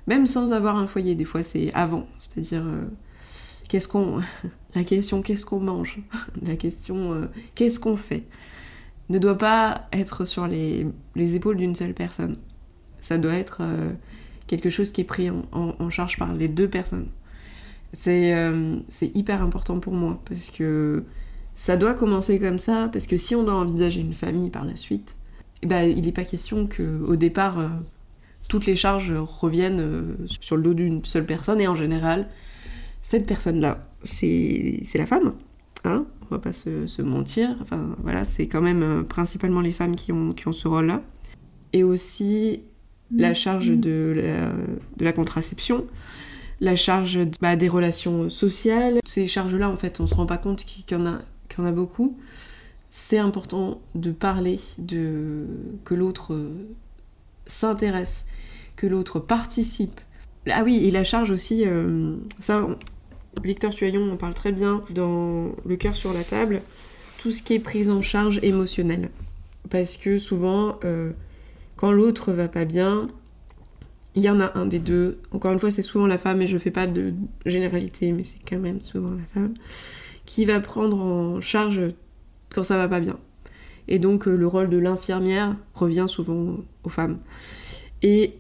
même 0.08 0.28
sans 0.28 0.54
avoir 0.54 0.78
un 0.78 0.88
foyer. 0.88 1.16
Des 1.16 1.26
fois 1.26 1.44
c'est 1.44 1.74
avant, 1.74 2.08
c'est-à-dire 2.20 2.66
qu'est-ce 3.68 3.88
qu'on 3.88 4.22
la 4.76 4.84
question 4.84 5.22
qu'est-ce 5.22 5.46
qu'on 5.46 5.60
mange, 5.60 6.00
la 6.42 6.56
question 6.56 7.14
euh, 7.14 7.26
qu'est-ce 7.56 7.80
qu'on 7.80 7.98
fait, 7.98 8.24
ne 9.10 9.20
doit 9.20 9.38
pas 9.38 9.88
être 9.92 10.26
sur 10.26 10.48
les, 10.48 10.86
épaules 11.16 11.58
d'une 11.58 11.76
seule 11.76 11.94
personne. 11.94 12.36
Ça 13.02 13.18
doit 13.18 13.34
être 13.34 13.58
euh, 13.62 13.92
quelque 14.48 14.70
chose 14.70 14.92
qui 14.92 15.02
est 15.02 15.06
pris 15.06 15.30
en, 15.30 15.90
charge 15.90 16.18
par 16.18 16.34
les 16.34 16.48
deux 16.48 16.70
personnes. 16.70 17.08
Euh, 18.08 18.78
c'est 18.88 19.16
hyper 19.16 19.42
important 19.42 19.80
pour 19.80 19.94
moi 19.94 20.22
parce 20.26 20.50
que 20.50 21.04
ça 21.56 21.76
doit 21.76 21.94
commencer 21.94 22.40
comme 22.40 22.60
ça, 22.60 22.90
parce 22.94 23.06
que 23.06 23.18
si 23.18 23.36
on 23.36 23.44
doit 23.44 23.56
envisager 23.56 24.00
une 24.00 24.14
famille 24.14 24.50
par 24.50 24.64
la 24.64 24.76
suite, 24.76 25.16
ben, 25.68 25.84
il 25.84 26.02
n'est 26.02 26.12
pas 26.12 26.24
question 26.24 26.68
qu'au 26.68 27.16
départ, 27.16 27.70
toutes 28.50 28.66
les 28.66 28.76
charges 28.76 29.12
reviennent 29.12 30.18
sur 30.26 30.58
le 30.58 30.64
dos 30.64 30.74
d'une 30.74 31.04
seule 31.04 31.26
personne 31.26 31.62
et 31.62 31.68
en 31.68 31.76
général, 31.76 32.28
cette 33.02 33.26
personne-là, 33.26 33.82
c'est 34.04 34.84
la 34.96 35.06
femme. 35.06 35.34
Hein 35.84 36.06
on 36.32 36.36
va 36.36 36.40
pas 36.40 36.54
se, 36.54 37.02
mentir. 37.02 37.56
Enfin, 37.62 37.96
voilà, 38.02 38.24
c'est 38.24 38.48
quand 38.48 38.62
même 38.62 38.84
euh, 38.84 39.04
principalement 39.04 39.62
les 39.62 39.74
femmes 39.74 39.96
qui 39.96 40.12
ont, 40.12 40.32
qui 40.32 40.48
ont 40.48 40.54
ce 40.54 40.68
rôle-là. 40.68 41.02
Et 41.74 41.84
aussi 41.84 42.62
la 43.14 43.34
charge 43.34 43.68
de 43.68 44.14
la, 44.16 44.54
de 44.98 45.04
la 45.04 45.12
contraception, 45.12 45.86
la 46.62 46.78
charge 46.78 47.20
bah, 47.42 47.58
des 47.58 47.68
relations 47.68 48.30
sociales. 48.30 49.00
Ces 49.06 49.28
charges-là, 49.28 49.70
en 49.70 49.76
fait, 49.76 50.00
on 50.00 50.08
se 50.08 50.16
rend 50.16 50.26
pas 50.26 50.38
compte 50.38 50.64
qu'il 50.64 50.86
y, 50.90 51.00
en 51.00 51.06
a, 51.06 51.20
qu'il 51.50 51.60
y 51.60 51.62
en 51.62 51.66
a 51.66 51.74
beaucoup. 51.74 52.18
C'est 52.92 53.18
important 53.18 53.82
de 53.96 54.12
parler, 54.12 54.60
de 54.78 55.48
que 55.86 55.96
l'autre 55.96 56.38
s'intéresse, 57.48 58.28
que 58.76 58.86
l'autre 58.86 59.20
participe. 59.20 60.02
Ah 60.50 60.64
oui, 60.64 60.82
et 60.84 60.92
la 60.92 61.06
charge 61.06 61.32
aussi, 61.32 61.64
euh, 61.66 62.18
ça, 62.42 62.68
Victor 63.44 63.74
Tuaillon 63.74 64.12
en 64.12 64.18
parle 64.18 64.34
très 64.34 64.52
bien 64.52 64.84
dans 64.90 65.56
Le 65.66 65.76
cœur 65.78 65.96
sur 65.96 66.14
la 66.14 66.24
table, 66.24 66.62
tout 67.18 67.32
ce 67.32 67.42
qui 67.42 67.54
est 67.54 67.60
prise 67.60 67.90
en 67.90 68.02
charge 68.02 68.40
émotionnelle. 68.44 69.10
Parce 69.70 69.96
que 69.96 70.20
souvent, 70.20 70.78
euh, 70.84 71.12
quand 71.78 71.94
l'autre 71.94 72.34
va 72.34 72.50
pas 72.50 72.66
bien, 72.66 73.08
il 74.16 74.24
y 74.24 74.30
en 74.30 74.42
a 74.42 74.58
un 74.58 74.66
des 74.66 74.80
deux. 74.80 75.20
Encore 75.32 75.54
une 75.54 75.60
fois, 75.60 75.72
c'est 75.72 75.82
souvent 75.82 76.08
la 76.08 76.18
femme, 76.18 76.42
et 76.42 76.48
je 76.48 76.58
fais 76.58 76.72
pas 76.72 76.88
de 76.88 77.14
généralité, 77.46 78.12
mais 78.12 78.26
c'est 78.26 78.40
quand 78.50 78.60
même 78.60 78.82
souvent 78.82 79.12
la 79.12 79.26
femme, 79.34 79.54
qui 80.26 80.44
va 80.44 80.60
prendre 80.60 80.98
en 80.98 81.40
charge 81.40 81.82
quand 82.54 82.64
ça 82.64 82.78
va 82.78 82.88
pas 82.88 83.00
bien. 83.00 83.18
Et 83.88 84.00
donc 84.00 84.28
euh, 84.28 84.36
le 84.36 84.48
rôle 84.48 84.70
de 84.70 84.78
l'infirmière 84.78 85.56
revient 85.74 86.06
souvent 86.08 86.58
aux 86.84 86.90
femmes. 86.90 87.20
Et 88.02 88.36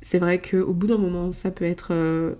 c'est 0.00 0.18
vrai 0.18 0.38
qu'au 0.40 0.72
bout 0.72 0.86
d'un 0.86 0.98
moment, 0.98 1.32
ça 1.32 1.50
peut 1.50 1.64
être 1.64 1.88
euh, 1.92 2.34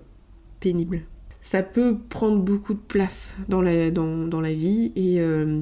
pénible. 0.59 1.01
Ça 1.41 1.61
peut 1.61 1.97
prendre 2.09 2.39
beaucoup 2.39 2.73
de 2.73 2.79
place 2.79 3.35
dans 3.49 3.61
la, 3.61 3.91
dans, 3.91 4.41
la 4.41 4.53
vie 4.53 4.93
et, 4.95 5.19
euh, 5.19 5.59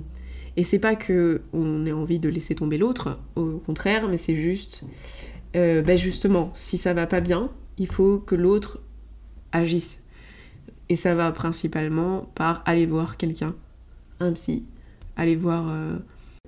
et 0.55 0.63
c'est 0.63 0.79
pas 0.79 0.95
que 0.95 1.41
on 1.53 1.85
ait 1.85 1.91
envie 1.91 2.19
de 2.19 2.29
laisser 2.29 2.53
tomber 2.53 2.77
l'autre, 2.77 3.19
au 3.35 3.57
contraire, 3.57 4.07
mais 4.07 4.17
c'est 4.17 4.35
juste, 4.35 4.83
ben 5.53 5.97
justement, 5.97 6.51
si 6.53 6.77
ça 6.77 6.93
va 6.93 7.07
pas 7.07 7.19
bien, 7.19 7.49
il 7.79 7.87
faut 7.87 8.19
que 8.19 8.35
l'autre 8.35 8.79
agisse. 9.51 10.03
Et 10.89 10.95
ça 10.95 11.15
va 11.15 11.31
principalement 11.31 12.29
par 12.35 12.61
aller 12.67 12.85
voir 12.85 13.17
quelqu'un, 13.17 13.55
un 14.19 14.33
psy, 14.33 14.67
aller 15.15 15.35
voir 15.35 15.65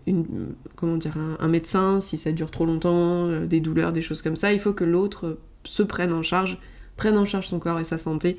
une, 0.08 0.50
comment 0.75 1.00
un, 1.39 1.48
médecin, 1.48 2.00
si 2.00 2.17
ça 2.17 2.32
dure 2.32 2.51
trop 2.51 2.65
longtemps, 2.65 3.27
euh, 3.27 3.46
des 3.46 3.60
douleurs, 3.60 3.93
des 3.93 4.01
choses 4.01 4.22
comme 4.22 4.36
ça, 4.36 4.53
il 4.53 4.60
faut 4.60 4.74
que 4.74 4.84
l'autre 4.84 5.38
se 5.63 5.84
prenne 5.84 6.12
en 6.12 6.24
charge, 6.24 6.58
prenne 6.98 7.17
en 7.17 7.25
charge 7.25 7.48
son 7.48 7.60
corps 7.60 7.79
et 7.79 7.84
sa 7.84 7.98
santé 7.98 8.38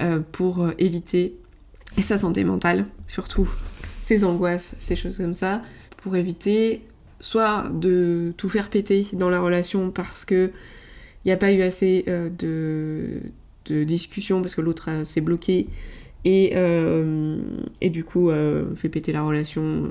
euh, 0.00 0.20
pour 0.32 0.62
euh, 0.62 0.72
éviter, 0.78 1.36
et 1.98 2.02
sa 2.02 2.18
santé 2.18 2.44
mentale 2.44 2.86
surtout, 3.06 3.48
ses 4.00 4.24
angoisses, 4.24 4.74
ces 4.78 4.96
choses 4.96 5.18
comme 5.18 5.34
ça, 5.34 5.62
pour 5.98 6.16
éviter 6.16 6.82
soit 7.20 7.70
de 7.72 8.32
tout 8.36 8.48
faire 8.48 8.70
péter 8.70 9.06
dans 9.12 9.30
la 9.30 9.40
relation 9.40 9.90
parce 9.90 10.24
que 10.24 10.50
il 11.24 11.28
n'y 11.28 11.32
a 11.32 11.36
pas 11.36 11.52
eu 11.52 11.62
assez 11.62 12.04
de, 12.08 13.20
de 13.66 13.84
discussion 13.84 14.40
parce 14.40 14.56
que 14.56 14.60
l'autre 14.60 14.90
s'est 15.04 15.20
bloqué 15.20 15.68
et, 16.24 16.54
et, 17.80 17.90
du 17.90 18.04
coup 18.04 18.30
fait 18.76 18.88
péter 18.88 19.12
la 19.12 19.22
relation 19.22 19.90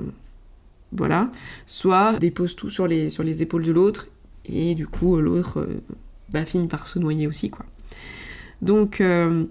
voilà, 0.92 1.30
soit 1.66 2.18
dépose 2.18 2.54
tout 2.54 2.70
sur 2.70 2.86
les, 2.86 3.10
sur 3.10 3.22
les 3.22 3.42
épaules 3.42 3.64
de 3.64 3.72
l'autre, 3.72 4.08
et 4.44 4.74
du 4.74 4.86
coup 4.86 5.16
l'autre 5.18 5.60
euh, 5.60 5.80
bah, 6.30 6.44
finit 6.44 6.68
par 6.68 6.86
se 6.86 6.98
noyer 6.98 7.26
aussi, 7.26 7.50
quoi. 7.50 7.64
Donc 8.60 9.00
euh, 9.00 9.44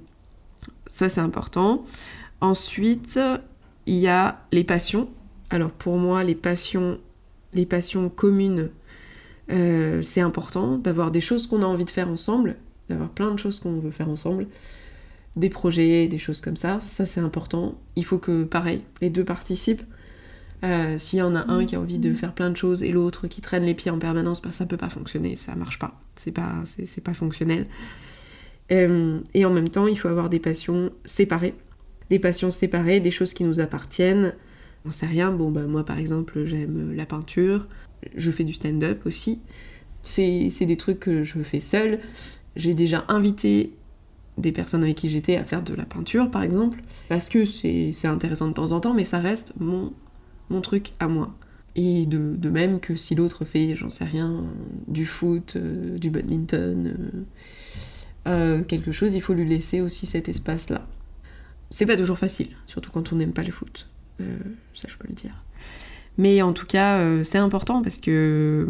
ça 0.88 1.10
c'est 1.10 1.22
important. 1.22 1.84
Ensuite, 2.40 3.20
il 3.86 3.96
y 3.96 4.08
a 4.08 4.42
les 4.52 4.64
passions. 4.64 5.10
Alors 5.50 5.72
pour 5.72 5.98
moi, 5.98 6.24
les 6.24 6.36
passions, 6.36 7.00
les 7.54 7.66
passions 7.66 8.10
communes, 8.10 8.70
euh, 9.52 10.02
c'est 10.02 10.22
important 10.22 10.78
d'avoir 10.78 11.12
des 11.12 11.22
choses 11.22 11.48
qu'on 11.48 11.62
a 11.62 11.66
envie 11.66 11.86
de 11.86 11.90
faire 11.90 12.08
ensemble, 12.08 12.56
d'avoir 12.90 13.10
plein 13.10 13.32
de 13.32 13.38
choses 13.38 13.60
qu'on 13.60 13.80
veut 13.80 13.92
faire 13.92 14.10
ensemble, 14.10 14.48
des 15.36 15.50
projets, 15.50 16.08
des 16.08 16.18
choses 16.18 16.42
comme 16.42 16.56
ça. 16.56 16.80
Ça 16.82 17.06
c'est 17.06 17.22
important. 17.22 17.76
Il 17.96 18.06
faut 18.06 18.20
que 18.20 18.44
pareil, 18.44 18.82
les 19.02 19.10
deux 19.10 19.26
participent. 19.26 19.84
Euh, 20.64 20.98
s'il 21.00 21.20
y 21.20 21.22
en 21.24 21.34
a 21.34 21.52
un 21.52 21.66
qui 21.66 21.76
a 21.76 21.80
envie 21.80 21.98
de 21.98 22.14
faire 22.14 22.34
plein 22.34 22.52
de 22.52 22.58
choses 22.58 22.84
et 22.84 22.92
l'autre 22.92 23.28
qui 23.28 23.42
traîne 23.42 23.64
les 23.64 23.74
pieds 23.74 23.90
en 23.90 23.98
permanence, 23.98 24.42
bah, 24.42 24.52
ça 24.52 24.66
peut 24.68 24.78
pas 24.78 24.90
fonctionner, 24.90 25.36
ça 25.36 25.56
marche 25.56 25.80
pas. 25.80 26.00
C'est 26.16 26.32
pas, 26.32 26.64
c'est, 26.66 27.04
pas 27.04 27.16
fonctionnel. 27.16 27.66
Euh, 28.72 29.20
et 29.34 29.44
en 29.44 29.50
même 29.50 29.70
temps, 29.70 29.88
il 29.88 29.98
faut 29.98 30.08
avoir 30.08 30.30
des 30.30 30.40
passions 30.40 30.92
séparées. 31.04 31.56
Des 32.12 32.20
passions 32.20 32.52
séparées, 32.52 33.00
des 33.00 33.10
choses 33.10 33.34
qui 33.34 33.44
nous 33.44 33.60
appartiennent. 33.60 34.36
On 34.86 34.92
sait 34.92 35.08
rien, 35.08 35.32
bon 35.32 35.52
bah 35.52 35.68
moi 35.68 35.86
par 35.86 36.00
exemple 36.00 36.44
j'aime 36.46 36.96
la 36.96 37.06
peinture, 37.06 37.68
je 38.16 38.32
fais 38.32 38.44
du 38.44 38.54
stand-up 38.54 39.06
aussi. 39.06 39.40
C'est, 40.04 40.50
c'est 40.52 40.66
des 40.66 40.78
trucs 40.78 41.00
que 41.00 41.24
je 41.24 41.40
fais 41.40 41.60
seule. 41.60 42.00
J'ai 42.56 42.74
déjà 42.74 43.06
invité 43.08 43.74
des 44.38 44.52
personnes 44.52 44.84
avec 44.84 44.98
qui 44.98 45.10
j'étais 45.10 45.38
à 45.38 45.44
faire 45.44 45.62
de 45.62 45.74
la 45.74 45.86
peinture 45.86 46.32
par 46.32 46.44
exemple, 46.44 46.82
parce 47.10 47.30
que 47.30 47.46
c'est, 47.46 47.94
intéressant 48.06 48.48
de 48.48 48.54
temps 48.54 48.72
en 48.72 48.80
temps, 48.80 48.94
mais 48.94 49.06
ça 49.06 49.20
reste 49.20 49.54
mon 49.60 49.94
mon 50.50 50.62
truc 50.62 50.92
à 51.00 51.08
moi. 51.08 51.34
Et 51.76 52.06
de, 52.06 52.50
même 52.50 52.80
que 52.80 52.96
si 52.96 53.16
l'autre 53.16 53.46
fait, 53.46 53.76
j'en 53.76 53.90
sais 53.90 54.04
rien, 54.04 54.44
du 54.88 55.06
foot, 55.06 55.54
euh, 55.56 55.98
du 55.98 56.10
badminton, 56.10 56.88
euh, 56.88 57.22
euh, 58.28 58.64
quelque 58.64 58.92
chose, 58.92 59.16
il 59.16 59.22
faut 59.22 59.34
lui 59.34 59.48
laisser 59.48 59.80
aussi 59.80 60.06
cet 60.06 60.28
espace-là. 60.28 60.86
C'est 61.70 61.86
pas 61.86 61.96
toujours 61.96 62.18
facile, 62.18 62.50
surtout 62.68 62.92
quand 62.92 63.14
on 63.14 63.16
n'aime 63.16 63.32
pas 63.32 63.44
le 63.44 63.52
foot. 63.52 63.88
ça, 64.20 64.88
je 64.90 64.98
peux 64.98 65.08
le 65.08 65.16
dire. 65.16 65.42
Mais 66.18 66.42
en 66.42 66.52
tout 66.52 66.66
cas, 66.66 67.24
c'est 67.24 67.38
important 67.38 67.82
parce 67.82 67.98
que 67.98 68.68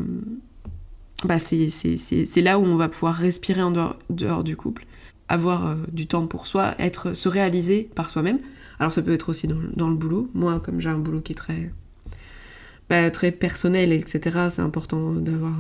bah, 1.25 1.39
c'est 1.39 2.41
là 2.41 2.60
où 2.60 2.63
on 2.63 2.75
va 2.75 2.88
pouvoir 2.88 3.15
respirer 3.15 3.63
en 3.63 3.72
dehors, 4.12 4.44
du 4.44 4.56
couple, 4.56 4.86
avoir 5.31 5.75
du 5.91 6.07
temps 6.07 6.27
pour 6.27 6.45
soi, 6.47 6.75
être, 6.77 7.13
se 7.13 7.29
réaliser 7.29 7.89
par 7.95 8.09
soi-même. 8.09 8.39
Alors 8.79 8.91
ça 8.91 9.01
peut 9.01 9.13
être 9.13 9.29
aussi 9.29 9.47
dans, 9.47 9.89
le 9.89 9.95
boulot. 9.95 10.29
Moi, 10.33 10.59
comme 10.59 10.79
j'ai 10.79 10.89
un 10.89 10.97
boulot 10.97 11.21
qui 11.21 11.33
est 11.33 11.35
très, 11.35 11.71
bah, 12.89 13.11
très 13.11 13.31
personnel, 13.31 13.93
etc., 13.93 14.47
c'est 14.50 14.61
important 14.61 15.13
d'avoir, 15.13 15.53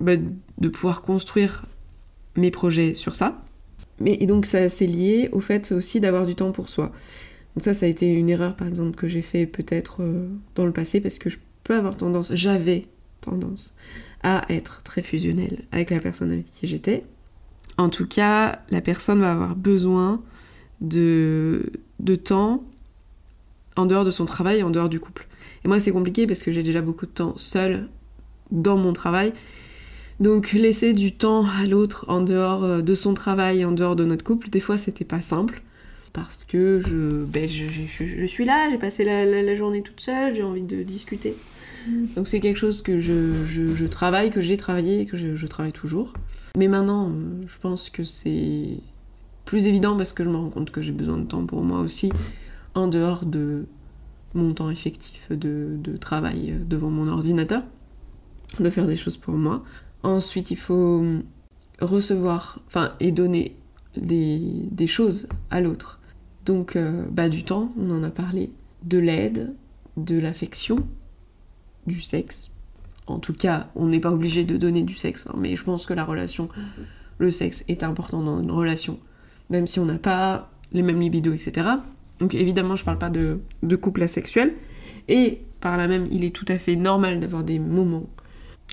bah, 0.00 0.16
de 0.16 0.68
pouvoir 0.68 1.02
construire 1.02 1.66
mes 2.36 2.50
projets 2.50 2.94
sur 2.94 3.14
ça. 3.14 3.42
Mais 4.00 4.16
et 4.20 4.26
donc 4.26 4.44
ça 4.44 4.68
c'est 4.68 4.86
lié 4.86 5.28
au 5.32 5.40
fait 5.40 5.72
aussi 5.72 6.00
d'avoir 6.00 6.26
du 6.26 6.34
temps 6.34 6.52
pour 6.52 6.68
soi. 6.68 6.92
Donc 7.54 7.64
ça, 7.64 7.72
ça 7.72 7.86
a 7.86 7.88
été 7.88 8.12
une 8.12 8.28
erreur 8.28 8.54
par 8.54 8.68
exemple 8.68 8.96
que 8.96 9.08
j'ai 9.08 9.22
fait 9.22 9.46
peut-être 9.46 10.02
euh, 10.02 10.28
dans 10.54 10.66
le 10.66 10.72
passé 10.72 11.00
parce 11.00 11.18
que 11.18 11.30
je 11.30 11.38
peux 11.64 11.74
avoir 11.74 11.96
tendance, 11.96 12.34
j'avais 12.34 12.86
tendance 13.22 13.74
à 14.22 14.44
être 14.50 14.82
très 14.82 15.02
fusionnelle 15.02 15.64
avec 15.72 15.90
la 15.90 16.00
personne 16.00 16.32
avec 16.32 16.50
qui 16.50 16.66
j'étais. 16.66 17.04
En 17.78 17.88
tout 17.88 18.06
cas, 18.06 18.60
la 18.70 18.80
personne 18.80 19.20
va 19.20 19.32
avoir 19.32 19.56
besoin 19.56 20.22
de, 20.80 21.72
de 22.00 22.16
temps 22.16 22.64
en 23.76 23.86
dehors 23.86 24.04
de 24.04 24.10
son 24.10 24.24
travail 24.24 24.58
et 24.58 24.62
en 24.62 24.70
dehors 24.70 24.88
du 24.88 25.00
couple. 25.00 25.26
Et 25.64 25.68
moi, 25.68 25.78
c'est 25.80 25.92
compliqué 25.92 26.26
parce 26.26 26.42
que 26.42 26.52
j'ai 26.52 26.62
déjà 26.62 26.80
beaucoup 26.80 27.06
de 27.06 27.10
temps 27.10 27.34
seule 27.36 27.88
dans 28.50 28.76
mon 28.76 28.92
travail. 28.92 29.32
Donc, 30.18 30.52
laisser 30.52 30.94
du 30.94 31.12
temps 31.12 31.46
à 31.46 31.66
l'autre 31.66 32.06
en 32.08 32.22
dehors 32.22 32.64
euh, 32.64 32.80
de 32.80 32.94
son 32.94 33.12
travail, 33.12 33.64
en 33.64 33.72
dehors 33.72 33.96
de 33.96 34.04
notre 34.04 34.24
couple, 34.24 34.48
des 34.48 34.60
fois, 34.60 34.78
c'était 34.78 35.04
pas 35.04 35.20
simple. 35.20 35.62
Parce 36.14 36.44
que 36.44 36.80
je, 36.80 37.24
ben, 37.24 37.46
je, 37.46 38.26
suis 38.26 38.44
là, 38.46 38.70
j'ai 38.70 38.78
passé 38.78 39.04
la, 39.04 39.54
journée 39.54 39.82
toute 39.82 40.00
seule, 40.00 40.34
j'ai 40.34 40.42
envie 40.42 40.62
de 40.62 40.82
discuter. 40.82 41.34
Mm. 41.86 42.06
Donc, 42.16 42.28
c'est 42.28 42.40
quelque 42.40 42.56
chose 42.56 42.80
que 42.80 42.98
je, 42.98 43.84
travaille, 43.86 44.30
que 44.30 44.40
j'ai 44.40 44.56
travaillé 44.56 45.00
et 45.00 45.06
que 45.06 45.18
je, 45.18 45.46
travaille 45.46 45.72
toujours. 45.72 46.14
Mais 46.56 46.68
maintenant, 46.68 47.12
je 47.46 47.58
pense 47.58 47.90
que 47.90 48.02
c'est 48.02 48.78
plus 49.44 49.66
évident 49.66 49.94
parce 49.94 50.14
que 50.14 50.24
je 50.24 50.30
me 50.30 50.36
rends 50.36 50.48
compte 50.48 50.70
que 50.70 50.80
j'ai 50.80 50.90
besoin 50.90 51.18
de 51.18 51.26
temps 51.26 51.44
pour 51.44 51.62
moi 51.62 51.80
aussi, 51.80 52.10
en 52.74 52.88
dehors 52.88 53.26
de 53.26 53.66
mon 54.34 54.54
temps 54.54 54.70
effectif 54.70 55.30
de, 55.30 55.96
travail 56.00 56.54
devant 56.66 56.88
mon 56.88 57.08
ordinateur, 57.08 57.62
de 58.58 58.70
faire 58.70 58.86
des 58.86 58.96
choses 58.96 59.18
pour 59.18 59.34
moi. 59.34 59.64
Ensuite, 60.02 60.50
il 60.50 60.56
faut 60.56 61.04
recevoir, 61.80 62.60
et 63.00 63.12
donner 63.12 63.54
des, 63.94 64.86
choses 64.86 65.28
à 65.50 65.60
l'autre. 65.60 66.00
Donc, 66.46 66.74
euh, 66.74 67.04
bah, 67.10 67.28
du 67.28 67.44
temps, 67.44 67.70
on 67.78 67.90
en 67.90 68.02
a 68.02 68.10
parlé, 68.10 68.50
de 68.82 68.96
l'aide, 68.96 69.54
de 69.98 70.18
l'affection, 70.18 70.86
du 71.86 72.00
sexe. 72.00 72.50
En 73.06 73.18
tout 73.18 73.34
cas, 73.34 73.68
on 73.76 73.86
n'est 73.86 74.00
pas 74.00 74.10
obligé 74.10 74.44
de 74.44 74.56
donner 74.56 74.82
du 74.82 74.94
sexe, 74.94 75.26
hein, 75.28 75.34
mais 75.36 75.54
je 75.54 75.62
pense 75.62 75.86
que 75.86 75.94
la 75.94 76.04
relation, 76.04 76.48
le 77.18 77.30
sexe 77.30 77.64
est 77.68 77.82
important 77.82 78.22
dans 78.22 78.40
une 78.40 78.50
relation 78.50 78.98
même 79.50 79.66
si 79.66 79.78
on 79.78 79.84
n'a 79.84 79.98
pas 79.98 80.50
les 80.72 80.82
mêmes 80.82 81.00
libidos, 81.00 81.32
etc. 81.32 81.68
Donc 82.18 82.34
évidemment, 82.34 82.76
je 82.76 82.84
parle 82.84 82.98
pas 82.98 83.10
de, 83.10 83.40
couple 83.76 84.02
asexuel. 84.02 84.54
Et 85.08 85.40
par 85.60 85.76
là 85.76 85.88
même, 85.88 86.08
il 86.10 86.24
est 86.24 86.34
tout 86.34 86.44
à 86.48 86.58
fait 86.58 86.76
normal 86.76 87.20
d'avoir 87.20 87.44
des 87.44 87.58
moments 87.58 88.06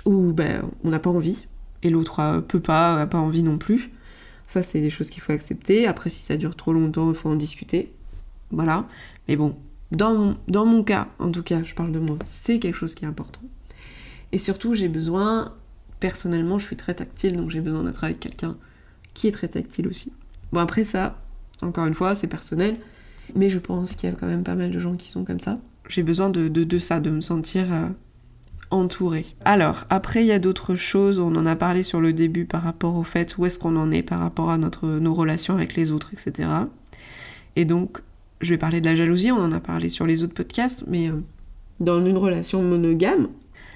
où 0.05 0.33
ben, 0.33 0.69
on 0.83 0.89
n'a 0.89 0.99
pas 0.99 1.09
envie, 1.09 1.45
et 1.83 1.89
l'autre 1.89 2.41
peut 2.47 2.59
pas, 2.59 2.95
n'a 2.95 3.07
pas 3.07 3.19
envie 3.19 3.43
non 3.43 3.57
plus. 3.57 3.91
Ça, 4.47 4.63
c'est 4.63 4.81
des 4.81 4.89
choses 4.89 5.09
qu'il 5.09 5.21
faut 5.21 5.31
accepter. 5.31 5.87
Après, 5.87 6.09
si 6.09 6.23
ça 6.23 6.37
dure 6.37 6.55
trop 6.55 6.73
longtemps, 6.73 7.09
il 7.09 7.15
faut 7.15 7.29
en 7.29 7.35
discuter. 7.35 7.93
Voilà. 8.51 8.87
Mais 9.27 9.35
bon, 9.35 9.55
dans 9.91 10.13
mon, 10.13 10.37
dans 10.47 10.65
mon 10.65 10.83
cas, 10.83 11.07
en 11.19 11.31
tout 11.31 11.43
cas, 11.43 11.63
je 11.63 11.73
parle 11.73 11.91
de 11.91 11.99
moi, 11.99 12.17
c'est 12.23 12.59
quelque 12.59 12.75
chose 12.75 12.95
qui 12.95 13.05
est 13.05 13.07
important. 13.07 13.41
Et 14.33 14.39
surtout, 14.39 14.73
j'ai 14.73 14.87
besoin, 14.87 15.53
personnellement, 15.99 16.57
je 16.57 16.65
suis 16.65 16.75
très 16.75 16.95
tactile, 16.95 17.37
donc 17.37 17.51
j'ai 17.51 17.61
besoin 17.61 17.83
d'être 17.83 18.03
avec 18.03 18.19
quelqu'un 18.19 18.57
qui 19.13 19.27
est 19.27 19.31
très 19.31 19.47
tactile 19.47 19.87
aussi. 19.87 20.11
Bon, 20.51 20.59
après 20.59 20.83
ça, 20.83 21.21
encore 21.61 21.85
une 21.85 21.93
fois, 21.93 22.15
c'est 22.15 22.27
personnel, 22.27 22.77
mais 23.35 23.51
je 23.51 23.59
pense 23.59 23.93
qu'il 23.93 24.09
y 24.09 24.11
a 24.11 24.15
quand 24.15 24.25
même 24.25 24.43
pas 24.43 24.55
mal 24.55 24.71
de 24.71 24.79
gens 24.79 24.95
qui 24.95 25.11
sont 25.11 25.23
comme 25.23 25.39
ça. 25.39 25.59
J'ai 25.87 26.01
besoin 26.01 26.31
de, 26.31 26.47
de, 26.47 26.79
ça, 26.79 26.99
de 26.99 27.11
me 27.11 27.21
sentir 27.21 27.71
euh, 27.71 27.87
entourée. 28.71 29.27
Alors, 29.45 29.85
après, 29.91 30.23
il 30.23 30.27
y 30.27 30.31
a 30.31 30.39
d'autres 30.39 30.73
choses, 30.73 31.19
on 31.19 31.35
en 31.35 31.45
a 31.45 31.55
parlé 31.55 31.83
sur 31.83 32.01
le 32.01 32.11
début 32.11 32.45
par 32.45 32.63
rapport 32.63 32.95
au 32.95 33.03
fait 33.03 33.37
où 33.37 33.45
est-ce 33.45 33.59
qu'on 33.59 33.75
en 33.75 33.91
est 33.91 34.01
par 34.01 34.19
rapport 34.19 34.49
à 34.49 34.57
notre, 34.57 34.87
nos 34.87 35.13
relations 35.13 35.53
avec 35.53 35.75
les 35.75 35.91
autres, 35.91 36.11
etc. 36.11 36.49
Et 37.55 37.65
donc, 37.65 37.99
je 38.41 38.49
vais 38.49 38.57
parler 38.57 38.81
de 38.81 38.89
la 38.89 38.95
jalousie, 38.95 39.31
on 39.31 39.37
en 39.37 39.51
a 39.51 39.59
parlé 39.59 39.89
sur 39.89 40.07
les 40.07 40.23
autres 40.23 40.33
podcasts, 40.33 40.85
mais 40.87 41.07
euh, 41.07 41.21
dans 41.79 42.03
une 42.03 42.17
relation 42.17 42.63
monogame, 42.63 43.27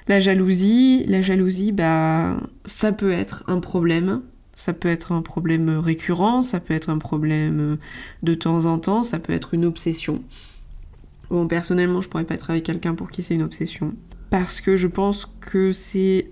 la 0.07 0.19
jalousie, 0.19 1.05
la 1.07 1.21
jalousie, 1.21 1.71
bah, 1.71 2.37
ça 2.65 2.91
peut 2.91 3.11
être 3.11 3.43
un 3.47 3.59
problème 3.59 4.21
Ça 4.55 4.73
peut 4.73 4.87
être 4.89 5.11
un 5.11 5.21
problème 5.21 5.69
récurrent, 5.69 6.41
ça 6.41 6.59
peut 6.59 6.73
être 6.73 6.89
un 6.89 6.97
problème 6.97 7.77
de 8.23 8.33
temps 8.33 8.65
en 8.65 8.79
temps, 8.79 9.03
ça 9.03 9.19
peut 9.19 9.33
être 9.33 9.53
une 9.53 9.65
obsession. 9.65 10.23
Bon, 11.29 11.47
personnellement, 11.47 12.01
je 12.01 12.09
pourrais 12.09 12.23
pas 12.23 12.35
être 12.35 12.49
avec 12.49 12.63
quelqu'un 12.63 12.95
pour 12.95 13.11
qui 13.11 13.21
c'est 13.21 13.35
une 13.35 13.43
obsession. 13.43 13.93
Parce 14.29 14.61
que 14.61 14.77
je 14.77 14.87
pense 14.87 15.27
que 15.41 15.71
c'est 15.71 16.29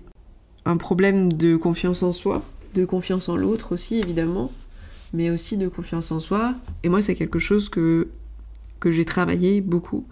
un 0.64 0.76
problème 0.76 1.32
de 1.32 1.56
confiance 1.56 2.02
en 2.02 2.12
soi, 2.12 2.42
de 2.74 2.84
confiance 2.84 3.28
en 3.28 3.36
l'autre 3.36 3.72
aussi, 3.72 3.98
évidemment, 3.98 4.50
mais 5.12 5.30
aussi 5.30 5.56
de 5.56 5.68
confiance 5.68 6.10
en 6.10 6.20
soi. 6.20 6.54
Et 6.82 6.88
moi, 6.88 7.02
c'est 7.02 7.14
quelque 7.14 7.38
chose 7.38 7.68
que, 7.68 8.08
que 8.80 8.90
j'ai 8.90 9.04
travaillé 9.04 9.60
beaucoup 9.60 10.06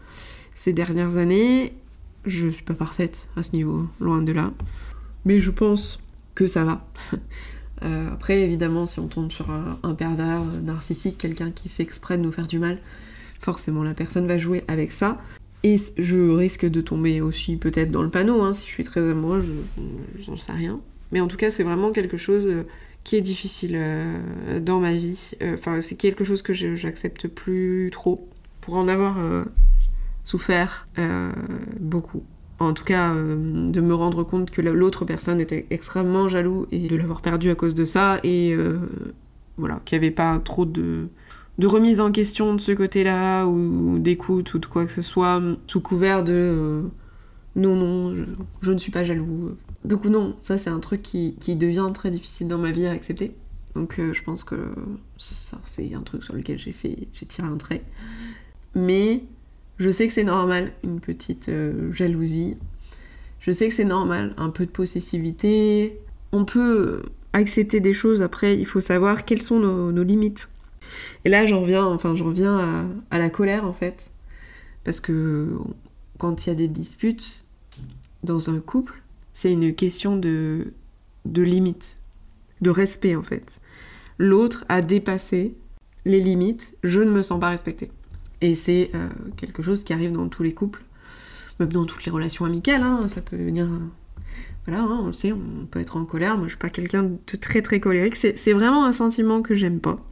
ces 0.54 0.73
dernières 0.73 1.16
années. 1.16 1.73
Je 2.26 2.49
suis 2.49 2.64
pas 2.64 2.75
parfaite 2.75 3.28
à 3.37 3.43
ce 3.43 3.52
niveau, 3.52 3.87
loin 4.00 4.23
de 4.23 4.33
là. 4.33 4.52
Mais 5.25 5.40
je 5.40 5.50
pense 5.50 6.00
que 6.35 6.47
ça 6.47 6.64
va. 6.64 6.87
Euh, 7.83 8.09
après, 8.12 8.40
évidemment, 8.40 8.87
si 8.87 8.99
on 9.00 9.09
tombe 9.09 9.31
sur 9.31 9.50
un, 9.50 9.95
pervers 9.95 10.43
narcissique, 10.62 11.19
quelqu'un 11.19 11.50
qui 11.50 11.69
fait 11.69 11.83
exprès 11.83 12.16
de 12.16 12.23
nous 12.23 12.33
faire 12.33 12.47
du 12.47 12.59
mal, 12.59 12.78
forcément 13.40 13.83
la 13.83 13.93
personne 13.93 14.26
va 14.26 14.38
jouer 14.38 14.64
avec 14.69 14.90
ça. 14.90 15.21
Et 15.64 15.76
je 15.99 16.19
risque 16.31 16.64
de 16.64 16.81
tomber 16.81 17.21
aussi 17.21 17.57
peut-être 17.57 17.90
dans 17.90 18.02
le 18.02 18.09
panneau, 18.09 18.40
hein, 18.40 18.54
si 18.54 18.66
je 18.66 18.73
suis 18.73 18.85
très 18.85 19.00
amoureuse, 19.11 19.45
j'en 20.21 20.37
sais 20.37 20.52
rien. 20.52 20.81
Mais 21.12 21.21
en 21.21 21.26
tout 21.26 21.37
cas, 21.37 21.50
c'est 21.50 21.64
vraiment 21.64 21.90
quelque 21.90 22.16
chose 22.16 22.47
euh, 22.47 22.62
qui 23.02 23.16
est 23.16 23.21
difficile 23.21 23.75
euh, 23.75 24.61
dans 24.61 24.78
ma 24.78 24.95
vie. 24.95 25.33
Enfin, 25.43 25.81
c'est 25.83 25.97
quelque 25.97 26.25
chose 26.25 26.40
que 26.40 26.54
j'accepte 26.54 27.28
plus 27.28 27.90
trop. 27.93 28.26
Pour 28.62 28.76
en 28.76 28.88
avoir 28.88 29.19
souffert 30.25 30.87
beaucoup. 31.81 32.25
En 32.61 32.73
tout 32.73 32.85
cas 32.85 33.14
euh, 33.14 33.69
de 33.69 33.81
me 33.81 33.95
rendre 33.95 34.23
compte 34.23 34.50
que 34.50 34.62
l'autre 34.62 35.04
personne 35.04 35.40
était 35.40 35.66
extrêmement 35.71 36.28
jaloux 36.28 36.66
et 36.71 36.88
de 36.88 36.97
l'avoir 36.97 37.21
perdu 37.21 37.50
à 37.50 37.54
cause 37.54 37.75
de 37.75 37.85
ça 37.85 38.21
et 38.23 38.54
euh, 38.54 38.78
voilà 39.57 39.81
qu'il 39.85 39.99
n'y 39.99 40.07
avait 40.07 40.14
pas 40.14 40.38
trop 40.38 40.64
de, 40.64 41.09
remise 41.61 42.00
en 42.00 42.12
question 42.12 42.54
de 42.54 42.61
ce 42.61 42.73
côté-là 42.73 43.47
ou 43.47 43.99
d'écoute 43.99 44.54
ou 44.54 44.59
de 44.59 44.66
quoi 44.66 44.87
que 44.87 44.93
ce 44.93 45.02
soit 45.02 45.43
sous 45.66 45.81
couvert 45.81 46.23
de 46.23 46.33
euh, 46.33 46.83
non 47.57 47.75
non 47.76 48.14
je, 48.62 48.73
ne 48.73 48.78
suis 48.78 48.93
pas 48.93 49.02
jaloux. 49.02 49.57
Donc 49.85 50.04
non 50.04 50.37
ça 50.43 50.57
c'est 50.57 50.71
un 50.71 50.81
truc 50.81 51.02
qui, 51.02 51.57
devient 51.57 51.90
très 51.93 52.11
difficile 52.11 52.47
dans 52.47 52.59
ma 52.59 52.71
vie 52.71 52.87
à 52.87 52.93
accepter. 52.93 53.35
Donc 53.75 53.97
je 53.99 54.23
pense 54.23 54.45
que 54.45 54.71
ça 55.19 55.59
c'est 55.64 55.93
un 55.95 56.02
truc 56.02 56.23
sur 56.23 56.35
lequel 56.35 56.59
j'ai 56.59 56.73
fait 56.73 57.09
j'ai 57.12 57.26
tiré 57.26 57.49
un 57.49 57.57
trait. 57.57 57.83
Mais 58.76 59.25
je 59.78 59.90
sais 59.90 60.07
que 60.07 60.12
c'est 60.14 60.25
normal, 60.25 60.73
une 60.85 61.00
petite 61.00 61.49
euh, 61.49 61.93
jalousie. 61.93 62.57
Je 63.40 63.50
sais 63.50 63.69
que 63.69 63.75
c'est 63.75 63.85
normal, 63.85 64.35
un 64.37 64.50
peu 64.50 64.66
de 64.66 64.71
possessivité. 64.71 65.99
On 66.33 66.45
peut 66.45 67.02
accepter 67.33 67.81
des 67.81 67.93
choses, 67.93 68.23
après, 68.23 68.57
il 68.57 68.66
faut 68.66 68.81
savoir 68.81 69.25
quelles 69.25 69.43
sont 69.43 69.59
nos, 69.59 70.02
limites. 70.02 70.49
Et 71.25 71.28
là, 71.28 71.45
j'en 71.45 71.62
reviens, 71.62 71.85
enfin, 71.85 72.14
j'en 72.14 72.26
reviens 72.26 72.88
à, 73.11 73.19
la 73.19 73.31
colère, 73.31 73.64
en 73.64 73.73
fait. 73.73 74.11
Parce 74.85 75.00
que 75.00 75.59
quand 76.19 76.47
il 76.47 76.50
y 76.50 76.52
a 76.52 76.54
des 76.54 76.69
disputes 76.69 77.45
dans 78.23 78.50
un 78.50 78.61
couple, 78.61 79.02
c'est 79.35 79.52
une 79.52 79.75
question 79.75 80.16
de, 80.16 80.73
de 81.25 81.43
limite, 81.43 81.97
de 82.61 82.71
respect, 82.71 83.16
en 83.16 83.23
fait. 83.23 83.61
L'autre 84.19 84.64
a 84.69 84.81
dépassé 84.81 85.54
les 86.04 86.21
limites, 86.21 86.76
je 86.85 87.00
ne 87.00 87.11
me 87.11 87.23
sens 87.23 87.40
pas 87.40 87.50
respectée. 87.50 87.90
Et 88.41 88.55
c'est 88.55 88.91
euh, 88.95 89.09
quelque 89.37 89.62
chose 89.62 89.85
qui 89.85 89.93
arrive 89.93 90.12
dans 90.12 90.29
tous 90.29 90.43
les 90.43 90.53
couples, 90.53 90.83
même 91.61 91.73
dans 91.73 91.85
toutes 91.85 92.05
les 92.05 92.12
relations 92.12 92.45
amicales, 92.45 92.83
hein, 92.83 93.09
ça 93.09 93.21
peut 93.21 93.37
venir... 93.37 93.69
Voilà, 94.67 94.83
hein, 94.83 95.00
on 95.03 95.07
le 95.09 95.12
sait, 95.12 95.33
on 95.33 95.67
peut 95.67 95.81
être 95.81 95.97
en 95.97 96.05
colère. 96.05 96.37
Moi, 96.37 96.47
je 96.47 96.53
suis 96.53 96.59
pas 96.59 96.71
quelqu'un 96.71 97.03
de 97.03 97.37
très 97.37 97.61
très 97.61 97.81
colérique. 97.81 98.17
C'est 98.17 98.53
vraiment 98.53 98.87
un 98.87 98.93
sentiment 98.93 99.43
que 99.43 99.55
j'aime 99.55 99.79
pas. 99.79 100.03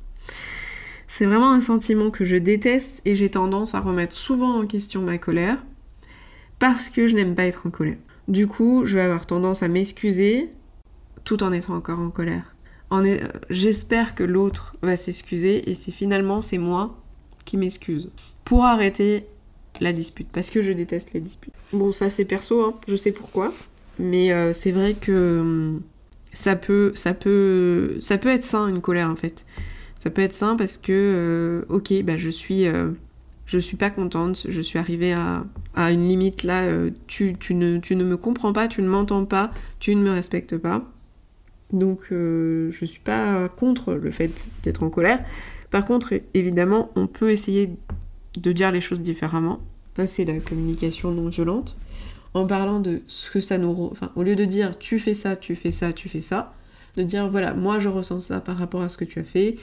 C'est 1.09 1.27
vraiment 1.27 1.53
un 1.53 1.61
sentiment 1.61 2.11
que 2.11 2.25
je 2.25 2.37
déteste 2.37 3.03
et 3.05 3.15
j'ai 3.15 3.31
tendance 3.31 3.75
à 3.75 3.81
remettre 3.81 4.15
souvent 4.15 4.61
en 4.61 4.67
question 4.67 5.03
ma 5.03 5.19
colère 5.19 5.63
parce 6.59 6.91
que 6.91 7.07
je 7.07 7.15
n'aime 7.15 7.35
pas 7.35 7.45
être 7.45 7.67
en 7.67 7.71
colère. 7.71 7.99
Du 8.29 8.47
coup, 8.47 8.87
je 8.87 8.95
vais 8.95 9.03
avoir 9.03 9.27
tendance 9.27 9.63
à 9.63 9.69
m'excuser 9.69 10.51
tout 11.25 11.43
en 11.43 11.53
étant 11.53 11.75
encore 11.75 11.99
en 11.99 12.11
colère. 12.11 12.55
J'espère 13.51 14.15
que 14.15 14.23
l'autre 14.23 14.77
va 14.83 14.97
s'excuser 14.97 15.71
et 15.71 15.75
si 15.75 15.93
finalement 15.93 16.41
c'est 16.41 16.59
moi 16.59 17.02
qui 17.45 17.57
m'excuse 17.57 18.11
pour 18.45 18.65
arrêter 18.65 19.27
la 19.81 19.93
dispute 19.93 20.29
parce 20.33 20.51
que 20.51 20.63
je 20.63 20.73
déteste 20.73 21.13
les 21.13 21.21
disputes. 21.21 21.55
Bon, 21.73 21.93
ça 21.93 22.11
c'est 22.11 22.25
perso, 22.25 22.63
hein, 22.63 22.75
je 22.87 22.97
sais 22.97 23.13
pourquoi, 23.13 23.53
mais 23.99 24.33
euh, 24.33 24.53
c'est 24.53 24.73
vrai 24.73 24.95
que 24.95 25.41
hum, 25.41 25.83
ça 26.33 26.57
peut, 26.57 26.93
ça 26.95 27.15
peut, 27.15 27.97
ça 28.01 28.19
peut 28.19 28.29
être 28.29 28.45
sain 28.45 28.69
une 28.69 28.81
colère 28.81 29.11
en 29.11 29.17
fait. 29.17 29.45
Ça 29.99 30.11
peut 30.11 30.23
être 30.23 30.33
sain 30.33 30.57
parce 30.57 30.79
que, 30.79 30.93
euh, 30.93 31.65
ok, 31.69 32.03
bah 32.03 32.17
je 32.17 32.29
suis, 32.29 32.67
euh, 32.67 32.91
je 33.47 33.59
suis 33.59 33.77
pas 33.77 33.91
contente, 33.91 34.47
je 34.49 34.61
suis 34.61 34.79
arrivée 34.79 35.13
à, 35.13 35.45
à 35.77 35.93
une 35.93 36.09
limite 36.09 36.43
là, 36.43 36.69
tu, 37.07 37.37
tu, 37.39 37.55
ne, 37.55 37.79
tu 37.79 37.95
ne 37.95 38.05
me 38.05 38.17
comprends 38.17 38.53
pas, 38.53 38.67
tu 38.67 38.83
ne 38.83 38.89
m'entends 38.89 39.25
pas, 39.25 39.53
tu 39.79 39.95
ne 39.95 40.03
me 40.03 40.11
respectes 40.11 40.59
pas. 40.59 40.85
Donc 41.73 42.09
je 42.11 42.85
suis 42.85 43.01
pas 43.01 43.49
contre 43.49 43.95
le 43.95 44.11
fait 44.11 44.49
d'être 44.65 44.83
en 44.83 44.91
colère, 44.91 45.25
par 45.73 45.87
contre, 45.87 46.13
évidemment, 46.35 46.91
on 46.97 47.07
peut 47.07 47.31
essayer 47.31 47.71
de 48.37 48.53
dire 48.53 48.71
les 48.71 48.83
choses 48.83 49.01
différemment. 49.01 49.59
Ça, 49.97 50.07
c'est 50.07 50.27
la 50.27 50.39
communication 50.39 51.11
non 51.11 51.29
violente. 51.29 51.77
En 52.35 52.47
parlant 52.47 52.79
de 52.79 53.01
ce 53.09 53.31
que 53.31 53.41
ça 53.41 53.57
nous... 53.57 53.89
Enfin, 53.91 54.13
au 54.15 54.23
lieu 54.23 54.37
de 54.37 54.45
dire 54.45 54.79
tu 54.79 55.01
fais 55.01 55.15
ça, 55.15 55.35
tu 55.35 55.57
fais 55.57 55.71
ça, 55.71 55.95
tu 55.95 56.11
fais 56.11 56.21
ça, 56.21 56.55
de 56.97 57.03
dire 57.03 57.29
voilà, 57.31 57.55
moi 57.55 57.79
je 57.79 57.89
ressens 57.89 58.21
ça 58.21 58.41
par 58.41 58.59
rapport 58.59 58.83
à 58.83 58.91
ce 58.91 58.99
que 58.99 59.05
tu 59.05 59.19
as 59.19 59.25
fait, 59.25 59.57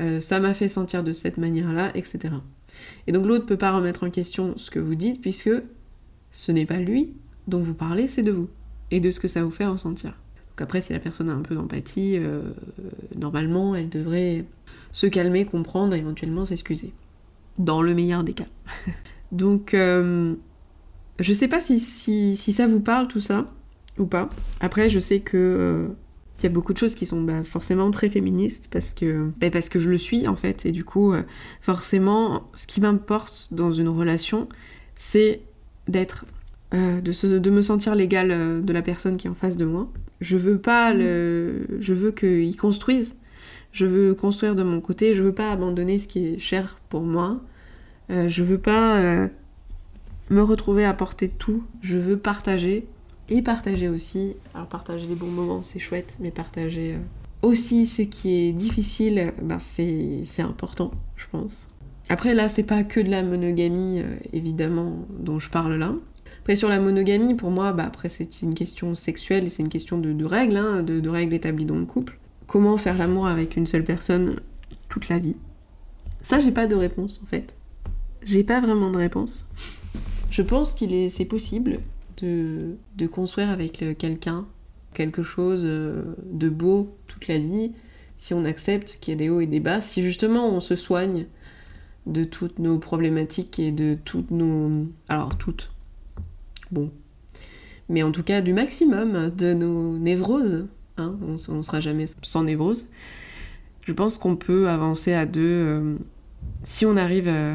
euh, 0.00 0.20
ça 0.20 0.40
m'a 0.40 0.52
fait 0.52 0.68
sentir 0.68 1.02
de 1.02 1.12
cette 1.12 1.38
manière-là, 1.38 1.90
etc. 1.94 2.34
Et 3.06 3.12
donc 3.12 3.26
l'autre 3.26 3.46
peut 3.46 3.56
pas 3.56 3.72
remettre 3.72 4.04
en 4.04 4.10
question 4.10 4.54
ce 4.56 4.70
que 4.70 4.78
vous 4.78 4.94
dites 4.94 5.22
puisque 5.22 5.50
ce 6.32 6.52
n'est 6.52 6.66
pas 6.66 6.78
lui 6.78 7.14
dont 7.48 7.62
vous 7.62 7.74
parlez, 7.74 8.08
c'est 8.08 8.22
de 8.22 8.32
vous 8.32 8.48
et 8.90 9.00
de 9.00 9.10
ce 9.10 9.20
que 9.20 9.28
ça 9.28 9.42
vous 9.42 9.50
fait 9.50 9.66
ressentir. 9.66 10.14
Donc 10.56 10.62
après, 10.62 10.80
si 10.80 10.92
la 10.92 11.00
personne 11.00 11.28
a 11.28 11.34
un 11.34 11.42
peu 11.42 11.54
d'empathie, 11.54 12.16
euh, 12.16 12.40
normalement, 13.14 13.74
elle 13.74 13.90
devrait 13.90 14.46
se 14.90 15.06
calmer, 15.06 15.44
comprendre 15.44 15.92
éventuellement 15.92 16.46
s'excuser. 16.46 16.94
Dans 17.58 17.82
le 17.82 17.92
meilleur 17.92 18.24
des 18.24 18.32
cas. 18.32 18.46
Donc, 19.32 19.74
euh, 19.74 20.34
je 21.18 21.32
sais 21.34 21.48
pas 21.48 21.60
si, 21.60 21.78
si, 21.78 22.52
ça 22.52 22.66
vous 22.66 22.80
parle 22.80 23.06
tout 23.06 23.20
ça 23.20 23.52
ou 23.98 24.06
pas. 24.06 24.30
Après, 24.60 24.88
je 24.88 24.98
sais 24.98 25.20
que 25.20 25.36
euh, 25.36 25.88
il 26.38 26.44
y 26.44 26.46
a 26.46 26.48
beaucoup 26.48 26.72
de 26.72 26.78
choses 26.78 26.94
qui 26.94 27.04
sont 27.04 27.20
bah, 27.20 27.44
forcément 27.44 27.90
très 27.90 28.08
féministes 28.08 28.68
parce 28.70 28.94
que, 28.94 29.30
bah, 29.38 29.50
parce 29.50 29.68
que 29.68 29.78
je 29.78 29.90
le 29.90 29.98
suis 29.98 30.26
en 30.28 30.36
fait. 30.36 30.64
Et 30.64 30.72
du 30.72 30.84
coup, 30.84 31.12
euh, 31.12 31.22
forcément, 31.60 32.48
ce 32.54 32.66
qui 32.66 32.80
m'importe 32.80 33.48
dans 33.50 33.72
une 33.72 33.88
relation, 33.88 34.48
c'est 34.94 35.42
d'être. 35.88 36.24
de, 36.72 37.38
de, 37.38 37.50
me 37.50 37.60
sentir 37.60 37.94
l'égal 37.94 38.64
de 38.64 38.72
la 38.72 38.82
personne 38.82 39.18
qui 39.18 39.26
est 39.26 39.30
en 39.30 39.34
face 39.34 39.58
de 39.58 39.66
moi. 39.66 39.90
Je 40.20 40.36
veux 40.36 40.58
pas 40.58 40.94
le. 40.94 41.66
Je 41.80 41.94
veux 41.94 42.10
qu'il 42.10 42.56
construise 42.56 43.16
je 43.76 43.84
veux 43.84 44.14
construire 44.14 44.54
de 44.54 44.62
mon 44.62 44.80
côté, 44.80 45.12
je 45.12 45.22
veux 45.22 45.34
pas 45.34 45.52
abandonner 45.52 45.98
ce 45.98 46.08
qui 46.08 46.26
est 46.26 46.38
cher 46.38 46.80
pour 46.88 47.02
moi. 47.02 47.42
Euh, 48.08 48.26
je 48.26 48.42
veux 48.42 48.56
pas 48.56 48.98
euh, 48.98 49.28
me 50.30 50.40
retrouver 50.40 50.86
à 50.86 50.94
porter 50.94 51.28
tout. 51.28 51.62
Je 51.82 51.98
veux 51.98 52.16
partager 52.16 52.86
et 53.28 53.42
partager 53.42 53.90
aussi. 53.90 54.34
Alors 54.54 54.66
partager 54.66 55.06
les 55.06 55.14
bons 55.14 55.26
moments, 55.26 55.62
c'est 55.62 55.78
chouette, 55.78 56.16
mais 56.20 56.30
partager 56.30 56.94
euh, 56.94 56.98
aussi 57.42 57.86
ce 57.86 58.00
qui 58.00 58.48
est 58.48 58.52
difficile, 58.52 59.34
ben, 59.42 59.58
c'est 59.60 60.24
important, 60.40 60.92
je 61.16 61.26
pense. 61.30 61.68
Après 62.08 62.34
là, 62.34 62.48
c'est 62.48 62.62
pas 62.62 62.82
que 62.82 63.00
de 63.00 63.10
la 63.10 63.22
monogamie, 63.22 64.00
évidemment, 64.32 65.06
dont 65.18 65.38
je 65.38 65.50
parle 65.50 65.74
là. 65.74 65.92
Après 66.40 66.56
sur 66.56 66.68
la 66.68 66.80
monogamie, 66.80 67.34
pour 67.34 67.50
moi, 67.50 67.72
bah, 67.72 67.84
après 67.86 68.08
c'est 68.08 68.42
une 68.42 68.54
question 68.54 68.94
sexuelle 68.94 69.44
et 69.44 69.48
c'est 69.48 69.62
une 69.62 69.68
question 69.68 69.98
de, 69.98 70.24
règles, 70.24 70.56
hein, 70.56 70.82
de 70.82 71.08
règles 71.08 71.34
établies 71.34 71.64
dans 71.64 71.78
le 71.78 71.86
couple 71.86 72.18
comment 72.46 72.78
faire 72.78 72.96
l'amour 72.96 73.26
avec 73.26 73.56
une 73.56 73.66
seule 73.66 73.84
personne 73.84 74.36
toute 74.88 75.08
la 75.08 75.18
vie? 75.18 75.36
Ça, 76.22 76.38
j'ai 76.38 76.52
pas 76.52 76.66
de 76.66 76.74
réponse 76.74 77.20
en 77.22 77.26
fait. 77.26 77.56
J'ai 78.22 78.44
pas 78.44 78.60
vraiment 78.60 78.90
de 78.90 78.96
réponse. 78.96 79.46
Je 80.30 80.42
pense 80.42 80.74
qu'il 80.74 80.92
est, 80.92 81.10
c'est 81.10 81.24
possible 81.24 81.80
de, 82.18 82.76
de, 82.96 83.06
construire 83.06 83.50
avec 83.50 83.84
quelqu'un 83.98 84.46
quelque 84.94 85.22
chose 85.22 85.62
euh, 85.64 86.16
de 86.24 86.48
beau 86.48 86.96
toute 87.06 87.28
la 87.28 87.38
vie 87.38 87.72
si 88.16 88.32
on 88.32 88.44
accepte 88.46 88.98
qu'il 89.00 89.12
y 89.12 89.14
a 89.14 89.18
des 89.18 89.28
hauts 89.28 89.40
et 89.40 89.46
des 89.46 89.60
bas, 89.60 89.82
si 89.82 90.02
justement 90.02 90.48
on 90.48 90.60
se 90.60 90.74
soigne 90.74 91.26
de 92.06 92.24
toutes 92.24 92.58
nos 92.58 92.78
problématiques 92.78 93.58
et 93.58 93.72
de 93.72 93.98
toutes 94.04 94.30
nos... 94.30 94.86
Alors 95.08 95.36
toutes. 95.36 95.70
Bon. 96.70 96.90
Mais 97.88 98.02
en 98.02 98.10
tout 98.10 98.22
cas 98.22 98.40
du 98.40 98.52
maximum 98.52 99.30
de 99.30 99.54
nos 99.54 99.96
névroses 99.98 100.66
Hein, 100.98 101.16
on, 101.22 101.56
ne 101.56 101.62
sera 101.62 101.80
jamais 101.80 102.06
sans 102.22 102.44
névrose. 102.44 102.86
Je 103.82 103.92
pense 103.92 104.18
qu'on 104.18 104.36
peut 104.36 104.68
avancer 104.68 105.12
à 105.12 105.26
deux 105.26 105.42
euh, 105.42 105.96
si 106.62 106.86
on 106.86 106.96
arrive 106.96 107.28
euh, 107.28 107.54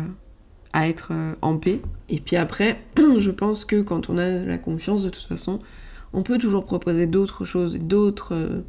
à, 0.74 0.88
être 0.88 1.10
euh, 1.12 1.34
en 1.41 1.58
paix. 1.58 1.82
Et 2.10 2.19
puis 2.19 2.36
après, 2.36 2.82
je 3.19 3.32
pense 3.32 3.65
que 3.65 3.82
quand 3.82 4.10
on 4.10 4.17
a 4.17 4.30
la 4.30 4.58
confiance, 4.58 5.04
de 5.04 5.10
toute 5.10 5.24
façon, 5.24 5.60
on 6.13 6.21
peut 6.21 6.38
toujours 6.38 6.65
proposer 6.65 7.08
d'autres 7.08 7.45
choses, 7.45 7.80
d'autres 7.80 8.63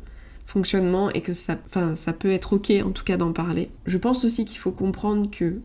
fonctionnement 0.47 1.11
et 1.11 1.23
que 1.23 1.33
ça, 1.33 1.59
ça 1.95 2.13
peut 2.13 2.31
être 2.31 2.55
ok 2.55 2.73
en 2.85 2.91
tout 2.91 3.05
cas 3.05 3.17
d'en 3.17 3.33
parler. 3.33 3.71
Je 3.87 3.97
pense 3.97 4.25
aussi 4.25 4.45
qu'il 4.45 4.59
faut 4.59 4.73
comprendre 4.73 5.31
que 5.31 5.61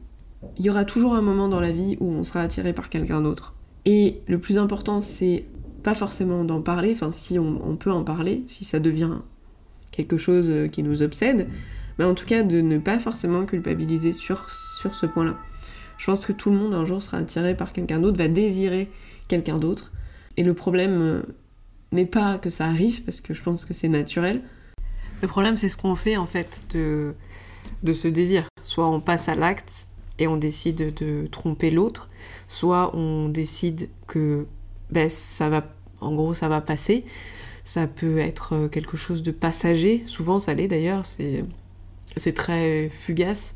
il 0.58 0.66
y 0.66 0.70
aura 0.70 0.86
toujours 0.86 1.16
un 1.16 1.22
moment 1.22 1.50
dans 1.50 1.60
la 1.60 1.72
vie 1.72 1.98
où 2.00 2.10
on 2.10 2.24
sera 2.24 2.42
attiré 2.42 2.72
par 2.72 2.90
quelqu'un 2.90 3.22
d'autre. 3.22 3.57
Et 3.90 4.22
le 4.28 4.38
plus 4.38 4.58
important, 4.58 5.00
c'est 5.00 5.46
pas 5.82 5.94
forcément 5.94 6.44
d'en 6.44 6.62
parler, 6.62 6.92
enfin 6.92 7.10
si 7.10 7.40
on, 7.40 7.78
peut 7.78 7.90
en 7.90 8.04
parler, 8.04 8.44
si 8.46 8.66
ça 8.66 8.82
devient 8.82 9.22
quelque 9.92 10.18
chose 10.18 10.70
qui 10.74 10.84
nous 10.84 11.02
obsède, 11.02 11.48
mais 11.98 12.04
en 12.04 12.14
tout 12.14 12.26
cas 12.26 12.44
de 12.44 12.60
ne 12.60 12.80
pas 12.80 13.00
forcément 13.00 13.46
culpabiliser 13.46 14.12
sur, 14.12 14.50
sur 14.50 14.94
ce 14.94 15.06
point-là. 15.06 15.38
Je 15.98 16.06
pense 16.06 16.26
que 16.26 16.34
tout 16.34 16.50
le 16.50 16.58
monde 16.58 16.74
un 16.74 16.84
jour 16.84 17.02
sera 17.02 17.20
attiré 17.20 17.56
par 17.56 17.72
quelqu'un 17.72 18.00
d'autre, 18.00 18.18
va 18.18 18.28
désirer 18.28 18.92
quelqu'un 19.30 19.58
d'autre. 19.58 19.94
Et 20.36 20.44
le 20.44 20.54
problème 20.54 21.02
euh, 21.02 21.22
n'est 21.94 22.06
pas 22.06 22.40
que 22.40 22.50
ça 22.50 22.66
arrive, 22.66 23.04
parce 23.04 23.22
que 23.22 23.34
je 23.34 23.42
pense 23.42 23.64
que 23.64 23.74
c'est 23.74 23.88
naturel. 23.88 24.42
Le 25.22 25.30
problème, 25.30 25.56
c'est 25.56 25.70
ce 25.70 25.78
qu'on 25.78 25.96
fait 25.96 26.18
en 26.18 26.28
fait 26.28 26.60
de, 26.74 27.16
de 27.84 27.94
ce 27.94 28.10
désir. 28.10 28.44
Soit 28.64 28.90
on 28.90 29.00
passe 29.00 29.30
à 29.30 29.36
l'acte 29.36 29.88
et 30.20 30.28
on 30.28 30.38
décide 30.38 30.94
de 30.94 31.28
tromper 31.28 31.72
l'autre, 31.72 32.10
soit 32.48 32.96
on 32.96 33.30
décide 33.30 33.90
que 34.08 34.48
ben, 34.90 35.10
ça 35.10 35.50
va, 35.50 35.64
en 36.02 36.14
gros, 36.14 36.34
ça 36.34 36.48
va 36.48 36.62
passer. 36.62 37.06
Ça 37.64 37.86
peut 37.86 38.20
être 38.20 38.68
quelque 38.70 38.96
chose 38.96 39.24
de 39.24 39.32
passager, 39.32 40.04
souvent 40.06 40.40
ça 40.40 40.54
l'est 40.54 40.70
d'ailleurs, 40.70 41.06
c'est, 41.06 41.44
c'est 42.16 42.34
très 42.34 42.90
fugace. 42.90 43.56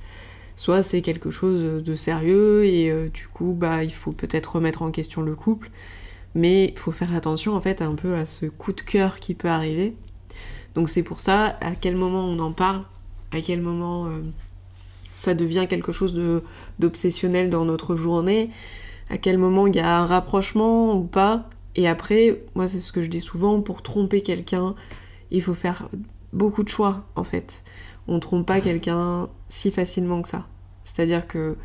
Soit 0.58 0.84
c'est 0.84 1.02
quelque 1.02 1.32
chose 1.32 1.82
de 1.82 1.95
sérieux 1.95 2.65
et 2.65 2.91
euh, 2.91 3.08
du 3.08 3.28
coup, 3.28 3.56
bah, 3.58 3.84
il 3.84 3.93
faut 3.93 4.12
peut-être 4.12 4.58
remettre 4.58 4.82
en 4.82 4.91
question 4.91 5.21
le 5.21 5.34
couple. 5.34 5.71
Mais 6.36 6.65
il 6.65 6.78
faut 6.78 6.91
faire 6.91 7.15
attention 7.15 7.56
en 7.56 7.62
fait 7.62 7.82
un 7.82 7.95
peu 7.95 8.15
à 8.15 8.26
ce 8.26 8.45
coup 8.45 8.74
de 8.74 8.82
cœur 8.82 9.19
qui 9.19 9.34
peut 9.34 9.50
arriver. 9.50 9.93
Donc 10.76 10.88
c'est 10.88 11.04
pour 11.04 11.19
ça 11.19 11.58
à 11.62 11.71
quel 11.80 11.95
moment 11.95 12.24
on 12.26 12.39
en 12.39 12.52
parle, 12.52 12.84
à 13.32 13.41
quel 13.41 13.62
moment 13.62 14.06
euh, 14.06 14.21
ça 15.21 15.36
devient 15.36 15.67
quelque 15.69 15.91
chose 15.91 16.19
d'obsessionnel 16.79 17.51
dans 17.51 17.63
notre 17.63 17.95
journée, 17.95 18.49
à 19.07 19.19
quel 19.19 19.38
moment 19.38 19.67
il 19.67 19.75
y 19.75 19.79
a 19.79 19.99
un 19.99 20.07
rapprochement 20.07 20.97
ou 20.97 21.03
pas. 21.03 21.47
Et 21.75 21.88
après, 21.88 22.41
moi 22.55 22.67
c'est 22.67 22.79
ce 22.79 22.91
que 22.91 23.03
je 23.03 23.07
dis 23.07 23.21
souvent, 23.21 23.62
pour 23.62 23.84
tromper 23.84 24.21
quelqu'un, 24.21 24.73
il 25.29 25.43
faut 25.43 25.53
faire 25.53 25.89
beaucoup 26.34 26.63
de 26.63 26.69
choix 26.69 27.05
en 27.15 27.23
fait. 27.23 27.63
On 28.07 28.19
trompe 28.19 28.47
pas 28.47 28.62
quelqu'un 28.62 29.29
si 29.47 29.69
facilement 29.69 30.23
que 30.23 30.27
ça. 30.27 30.47
C'est-à-dire 30.86 31.27
que 31.27 31.55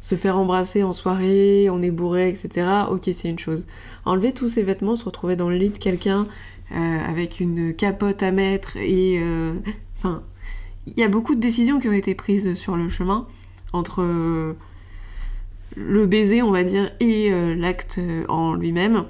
se 0.00 0.14
faire 0.14 0.38
embrasser 0.38 0.82
en 0.82 0.94
soirée, 0.94 1.68
on 1.68 1.82
est 1.82 1.90
bourré, 1.90 2.30
etc. 2.30 2.66
Ok, 2.90 3.10
c'est 3.12 3.28
une 3.28 3.38
chose. 3.38 3.66
Enlever 4.06 4.32
tous 4.32 4.48
ses 4.48 4.62
vêtements, 4.62 4.96
se 4.96 5.04
retrouver 5.04 5.36
dans 5.36 5.50
le 5.50 5.56
lit 5.56 5.68
de 5.68 5.76
quelqu'un 5.76 6.26
euh, 6.74 6.98
avec 7.06 7.38
une 7.38 7.74
capote 7.74 8.22
à 8.22 8.32
mettre 8.32 8.78
et... 8.78 9.18
Euh, 9.20 9.52
enfin, 9.98 10.22
il 10.86 10.98
y 10.98 11.02
a 11.02 11.08
beaucoup 11.08 11.34
de 11.34 11.40
décisions 11.40 11.80
qui 11.80 11.88
ont 11.88 11.92
été 11.92 12.14
prises 12.14 12.54
sur 12.54 12.76
le 12.76 12.88
chemin 12.88 13.26
entre 13.72 14.02
euh, 14.02 14.54
le 15.76 16.06
baiser, 16.06 16.42
on 16.42 16.50
va 16.50 16.64
dire, 16.64 16.92
et 17.00 17.30
l'acte 17.56 17.98
en 18.28 18.54
lui-même. 18.54 19.06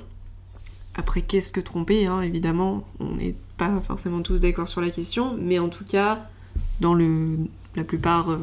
Après, 0.94 1.22
qu'est-ce 1.22 1.50
que 1.50 1.60
tromper 1.60 2.06
hein, 2.06 2.20
Évidemment, 2.20 2.86
on 3.00 3.16
n'est 3.16 3.34
pas 3.56 3.80
forcément 3.80 4.20
tous 4.20 4.40
d'accord 4.40 4.68
sur 4.68 4.80
la 4.80 4.90
question, 4.90 5.36
mais 5.40 5.58
en 5.58 5.68
tout 5.68 5.84
cas, 5.84 6.28
dans 6.80 6.94
le, 6.94 7.38
la 7.74 7.82
plupart 7.82 8.38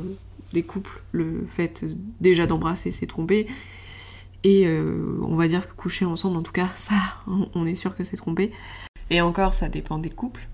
des 0.52 0.64
couples, 0.64 1.02
le 1.12 1.48
fait 1.50 1.86
déjà 2.20 2.46
d'embrasser, 2.46 2.92
c'est 2.92 3.08
tromper. 3.08 3.48
Et 4.44 4.66
euh, 4.68 5.18
on 5.22 5.36
va 5.36 5.48
dire 5.48 5.68
que 5.68 5.74
coucher 5.74 6.06
ensemble, 6.06 6.38
en 6.38 6.42
tout 6.42 6.52
cas, 6.52 6.70
ça, 6.78 6.96
on 7.28 7.66
est 7.66 7.76
sûr 7.76 7.96
que 7.96 8.04
c'est 8.04 8.18
tromper. 8.18 8.52
Et 9.10 9.22
encore, 9.22 9.54
ça 9.54 9.70
dépend 9.70 9.98
des 9.98 10.10
couples. 10.10 10.48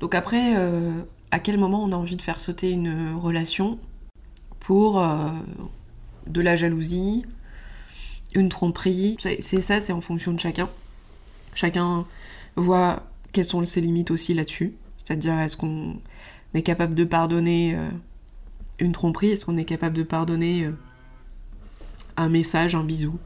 Donc 0.00 0.14
après, 0.14 0.54
euh, 0.56 1.02
à 1.30 1.38
quel 1.38 1.58
moment 1.58 1.82
on 1.84 1.92
a 1.92 1.96
envie 1.96 2.16
de 2.16 2.22
faire 2.22 2.40
sauter 2.40 2.70
une 2.70 3.14
relation 3.14 3.78
pour 4.60 5.00
euh, 5.00 5.30
de 6.26 6.40
la 6.40 6.56
jalousie, 6.56 7.24
une 8.34 8.48
tromperie 8.48 9.16
C'est 9.18 9.62
ça, 9.62 9.80
c'est 9.80 9.92
en 9.92 10.00
fonction 10.00 10.32
de 10.32 10.40
chacun. 10.40 10.68
Chacun 11.54 12.06
voit 12.56 13.02
quelles 13.32 13.44
sont 13.44 13.64
ses 13.64 13.80
limites 13.80 14.10
aussi 14.10 14.34
là-dessus. 14.34 14.74
C'est-à-dire, 14.98 15.38
est-ce 15.40 15.56
qu'on 15.56 15.98
est 16.54 16.62
capable 16.62 16.94
de 16.94 17.04
pardonner 17.04 17.76
une 18.78 18.92
tromperie? 18.92 19.30
Est-ce 19.30 19.46
qu'on 19.46 19.56
est 19.56 19.64
capable 19.64 19.96
de 19.96 20.02
pardonner 20.02 20.66
euh, 20.66 20.72
un 22.16 22.28
message, 22.28 22.74
un 22.74 22.84
bisou 22.84 23.18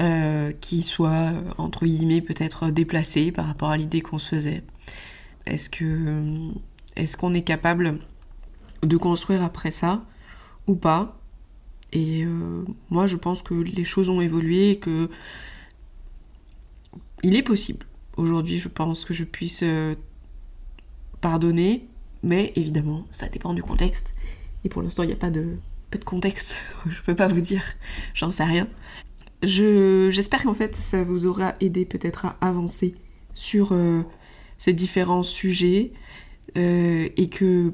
euh, 0.00 0.52
qui 0.60 0.82
soit, 0.82 1.32
entre 1.58 1.86
guillemets, 1.86 2.20
peut-être 2.20 2.70
déplacé 2.70 3.32
par 3.32 3.46
rapport 3.46 3.70
à 3.70 3.76
l'idée 3.76 4.00
qu'on 4.00 4.18
se 4.18 4.28
faisait? 4.28 4.62
Est-ce 5.46 5.68
que 5.68 6.52
est-ce 6.96 7.16
qu'on 7.16 7.34
est 7.34 7.42
capable 7.42 7.98
de 8.82 8.96
construire 8.96 9.42
après 9.42 9.70
ça 9.70 10.04
ou 10.66 10.74
pas 10.74 11.20
Et 11.92 12.24
euh, 12.24 12.64
moi, 12.90 13.06
je 13.06 13.16
pense 13.16 13.42
que 13.42 13.54
les 13.54 13.84
choses 13.84 14.08
ont 14.08 14.20
évolué 14.20 14.70
et 14.70 14.78
que 14.78 15.08
il 17.22 17.36
est 17.36 17.42
possible. 17.42 17.86
Aujourd'hui, 18.16 18.58
je 18.58 18.68
pense 18.68 19.04
que 19.04 19.14
je 19.14 19.24
puisse 19.24 19.64
pardonner, 21.20 21.86
mais 22.22 22.52
évidemment, 22.56 23.06
ça 23.10 23.28
dépend 23.28 23.54
du 23.54 23.62
contexte 23.62 24.12
et 24.64 24.68
pour 24.68 24.82
l'instant, 24.82 25.02
il 25.02 25.06
n'y 25.06 25.12
a 25.12 25.16
pas 25.16 25.30
de, 25.30 25.56
pas 25.90 25.98
de 25.98 26.04
contexte. 26.04 26.56
je 26.88 27.00
peux 27.02 27.14
pas 27.14 27.28
vous 27.28 27.40
dire. 27.40 27.62
J'en 28.14 28.30
sais 28.30 28.44
rien. 28.44 28.68
J'espère 29.42 30.44
qu'en 30.44 30.54
fait, 30.54 30.76
ça 30.76 31.02
vous 31.02 31.26
aura 31.26 31.54
aidé 31.60 31.84
peut-être 31.84 32.26
à 32.26 32.36
avancer 32.40 32.94
sur 33.34 33.72
euh, 33.72 34.02
ces 34.56 34.72
différents 34.72 35.24
sujets 35.24 35.92
euh, 36.56 37.08
et 37.16 37.28
que 37.28 37.72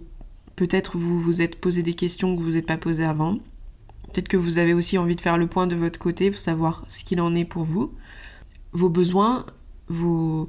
peut-être 0.56 0.98
vous 0.98 1.20
vous 1.20 1.42
êtes 1.42 1.60
posé 1.60 1.82
des 1.82 1.94
questions 1.94 2.36
que 2.36 2.42
vous 2.42 2.52
n'êtes 2.52 2.66
pas 2.66 2.78
posées 2.78 3.04
avant. 3.04 3.34
Peut-être 4.12 4.28
que 4.28 4.36
vous 4.36 4.58
avez 4.58 4.74
aussi 4.74 4.98
envie 4.98 5.16
de 5.16 5.20
faire 5.20 5.38
le 5.38 5.46
point 5.46 5.66
de 5.66 5.76
votre 5.76 5.98
côté 5.98 6.30
pour 6.30 6.40
savoir 6.40 6.84
ce 6.88 7.04
qu'il 7.04 7.20
en 7.20 7.34
est 7.34 7.44
pour 7.44 7.64
vous. 7.64 7.92
Vos 8.72 8.88
besoins, 8.88 9.46
vos 9.88 10.48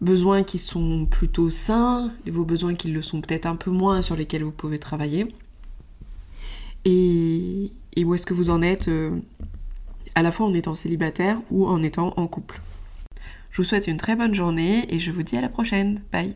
besoins 0.00 0.42
qui 0.42 0.58
sont 0.58 1.06
plutôt 1.06 1.50
sains, 1.50 2.12
vos 2.26 2.44
besoins 2.44 2.74
qui 2.74 2.88
le 2.88 3.02
sont 3.02 3.20
peut-être 3.20 3.46
un 3.46 3.56
peu 3.56 3.70
moins 3.70 4.02
sur 4.02 4.16
lesquels 4.16 4.42
vous 4.42 4.52
pouvez 4.52 4.78
travailler 4.78 5.28
et, 6.84 7.72
où 8.04 8.14
est-ce 8.14 8.26
que 8.26 8.34
vous 8.34 8.50
en 8.50 8.62
êtes 8.62 8.88
euh, 8.88 9.10
à 10.14 10.22
la 10.22 10.32
fois 10.32 10.46
en 10.46 10.54
étant 10.54 10.74
célibataire 10.74 11.38
ou 11.50 11.66
en 11.66 11.82
étant 11.82 12.12
en 12.16 12.26
couple? 12.26 12.60
Je 13.50 13.58
vous 13.58 13.64
souhaite 13.64 13.86
une 13.86 13.98
très 13.98 14.16
bonne 14.16 14.34
journée 14.34 14.92
et 14.92 14.98
je 14.98 15.10
vous 15.10 15.22
dis 15.22 15.36
à 15.36 15.40
la 15.40 15.48
prochaine. 15.48 16.02
Bye 16.10 16.34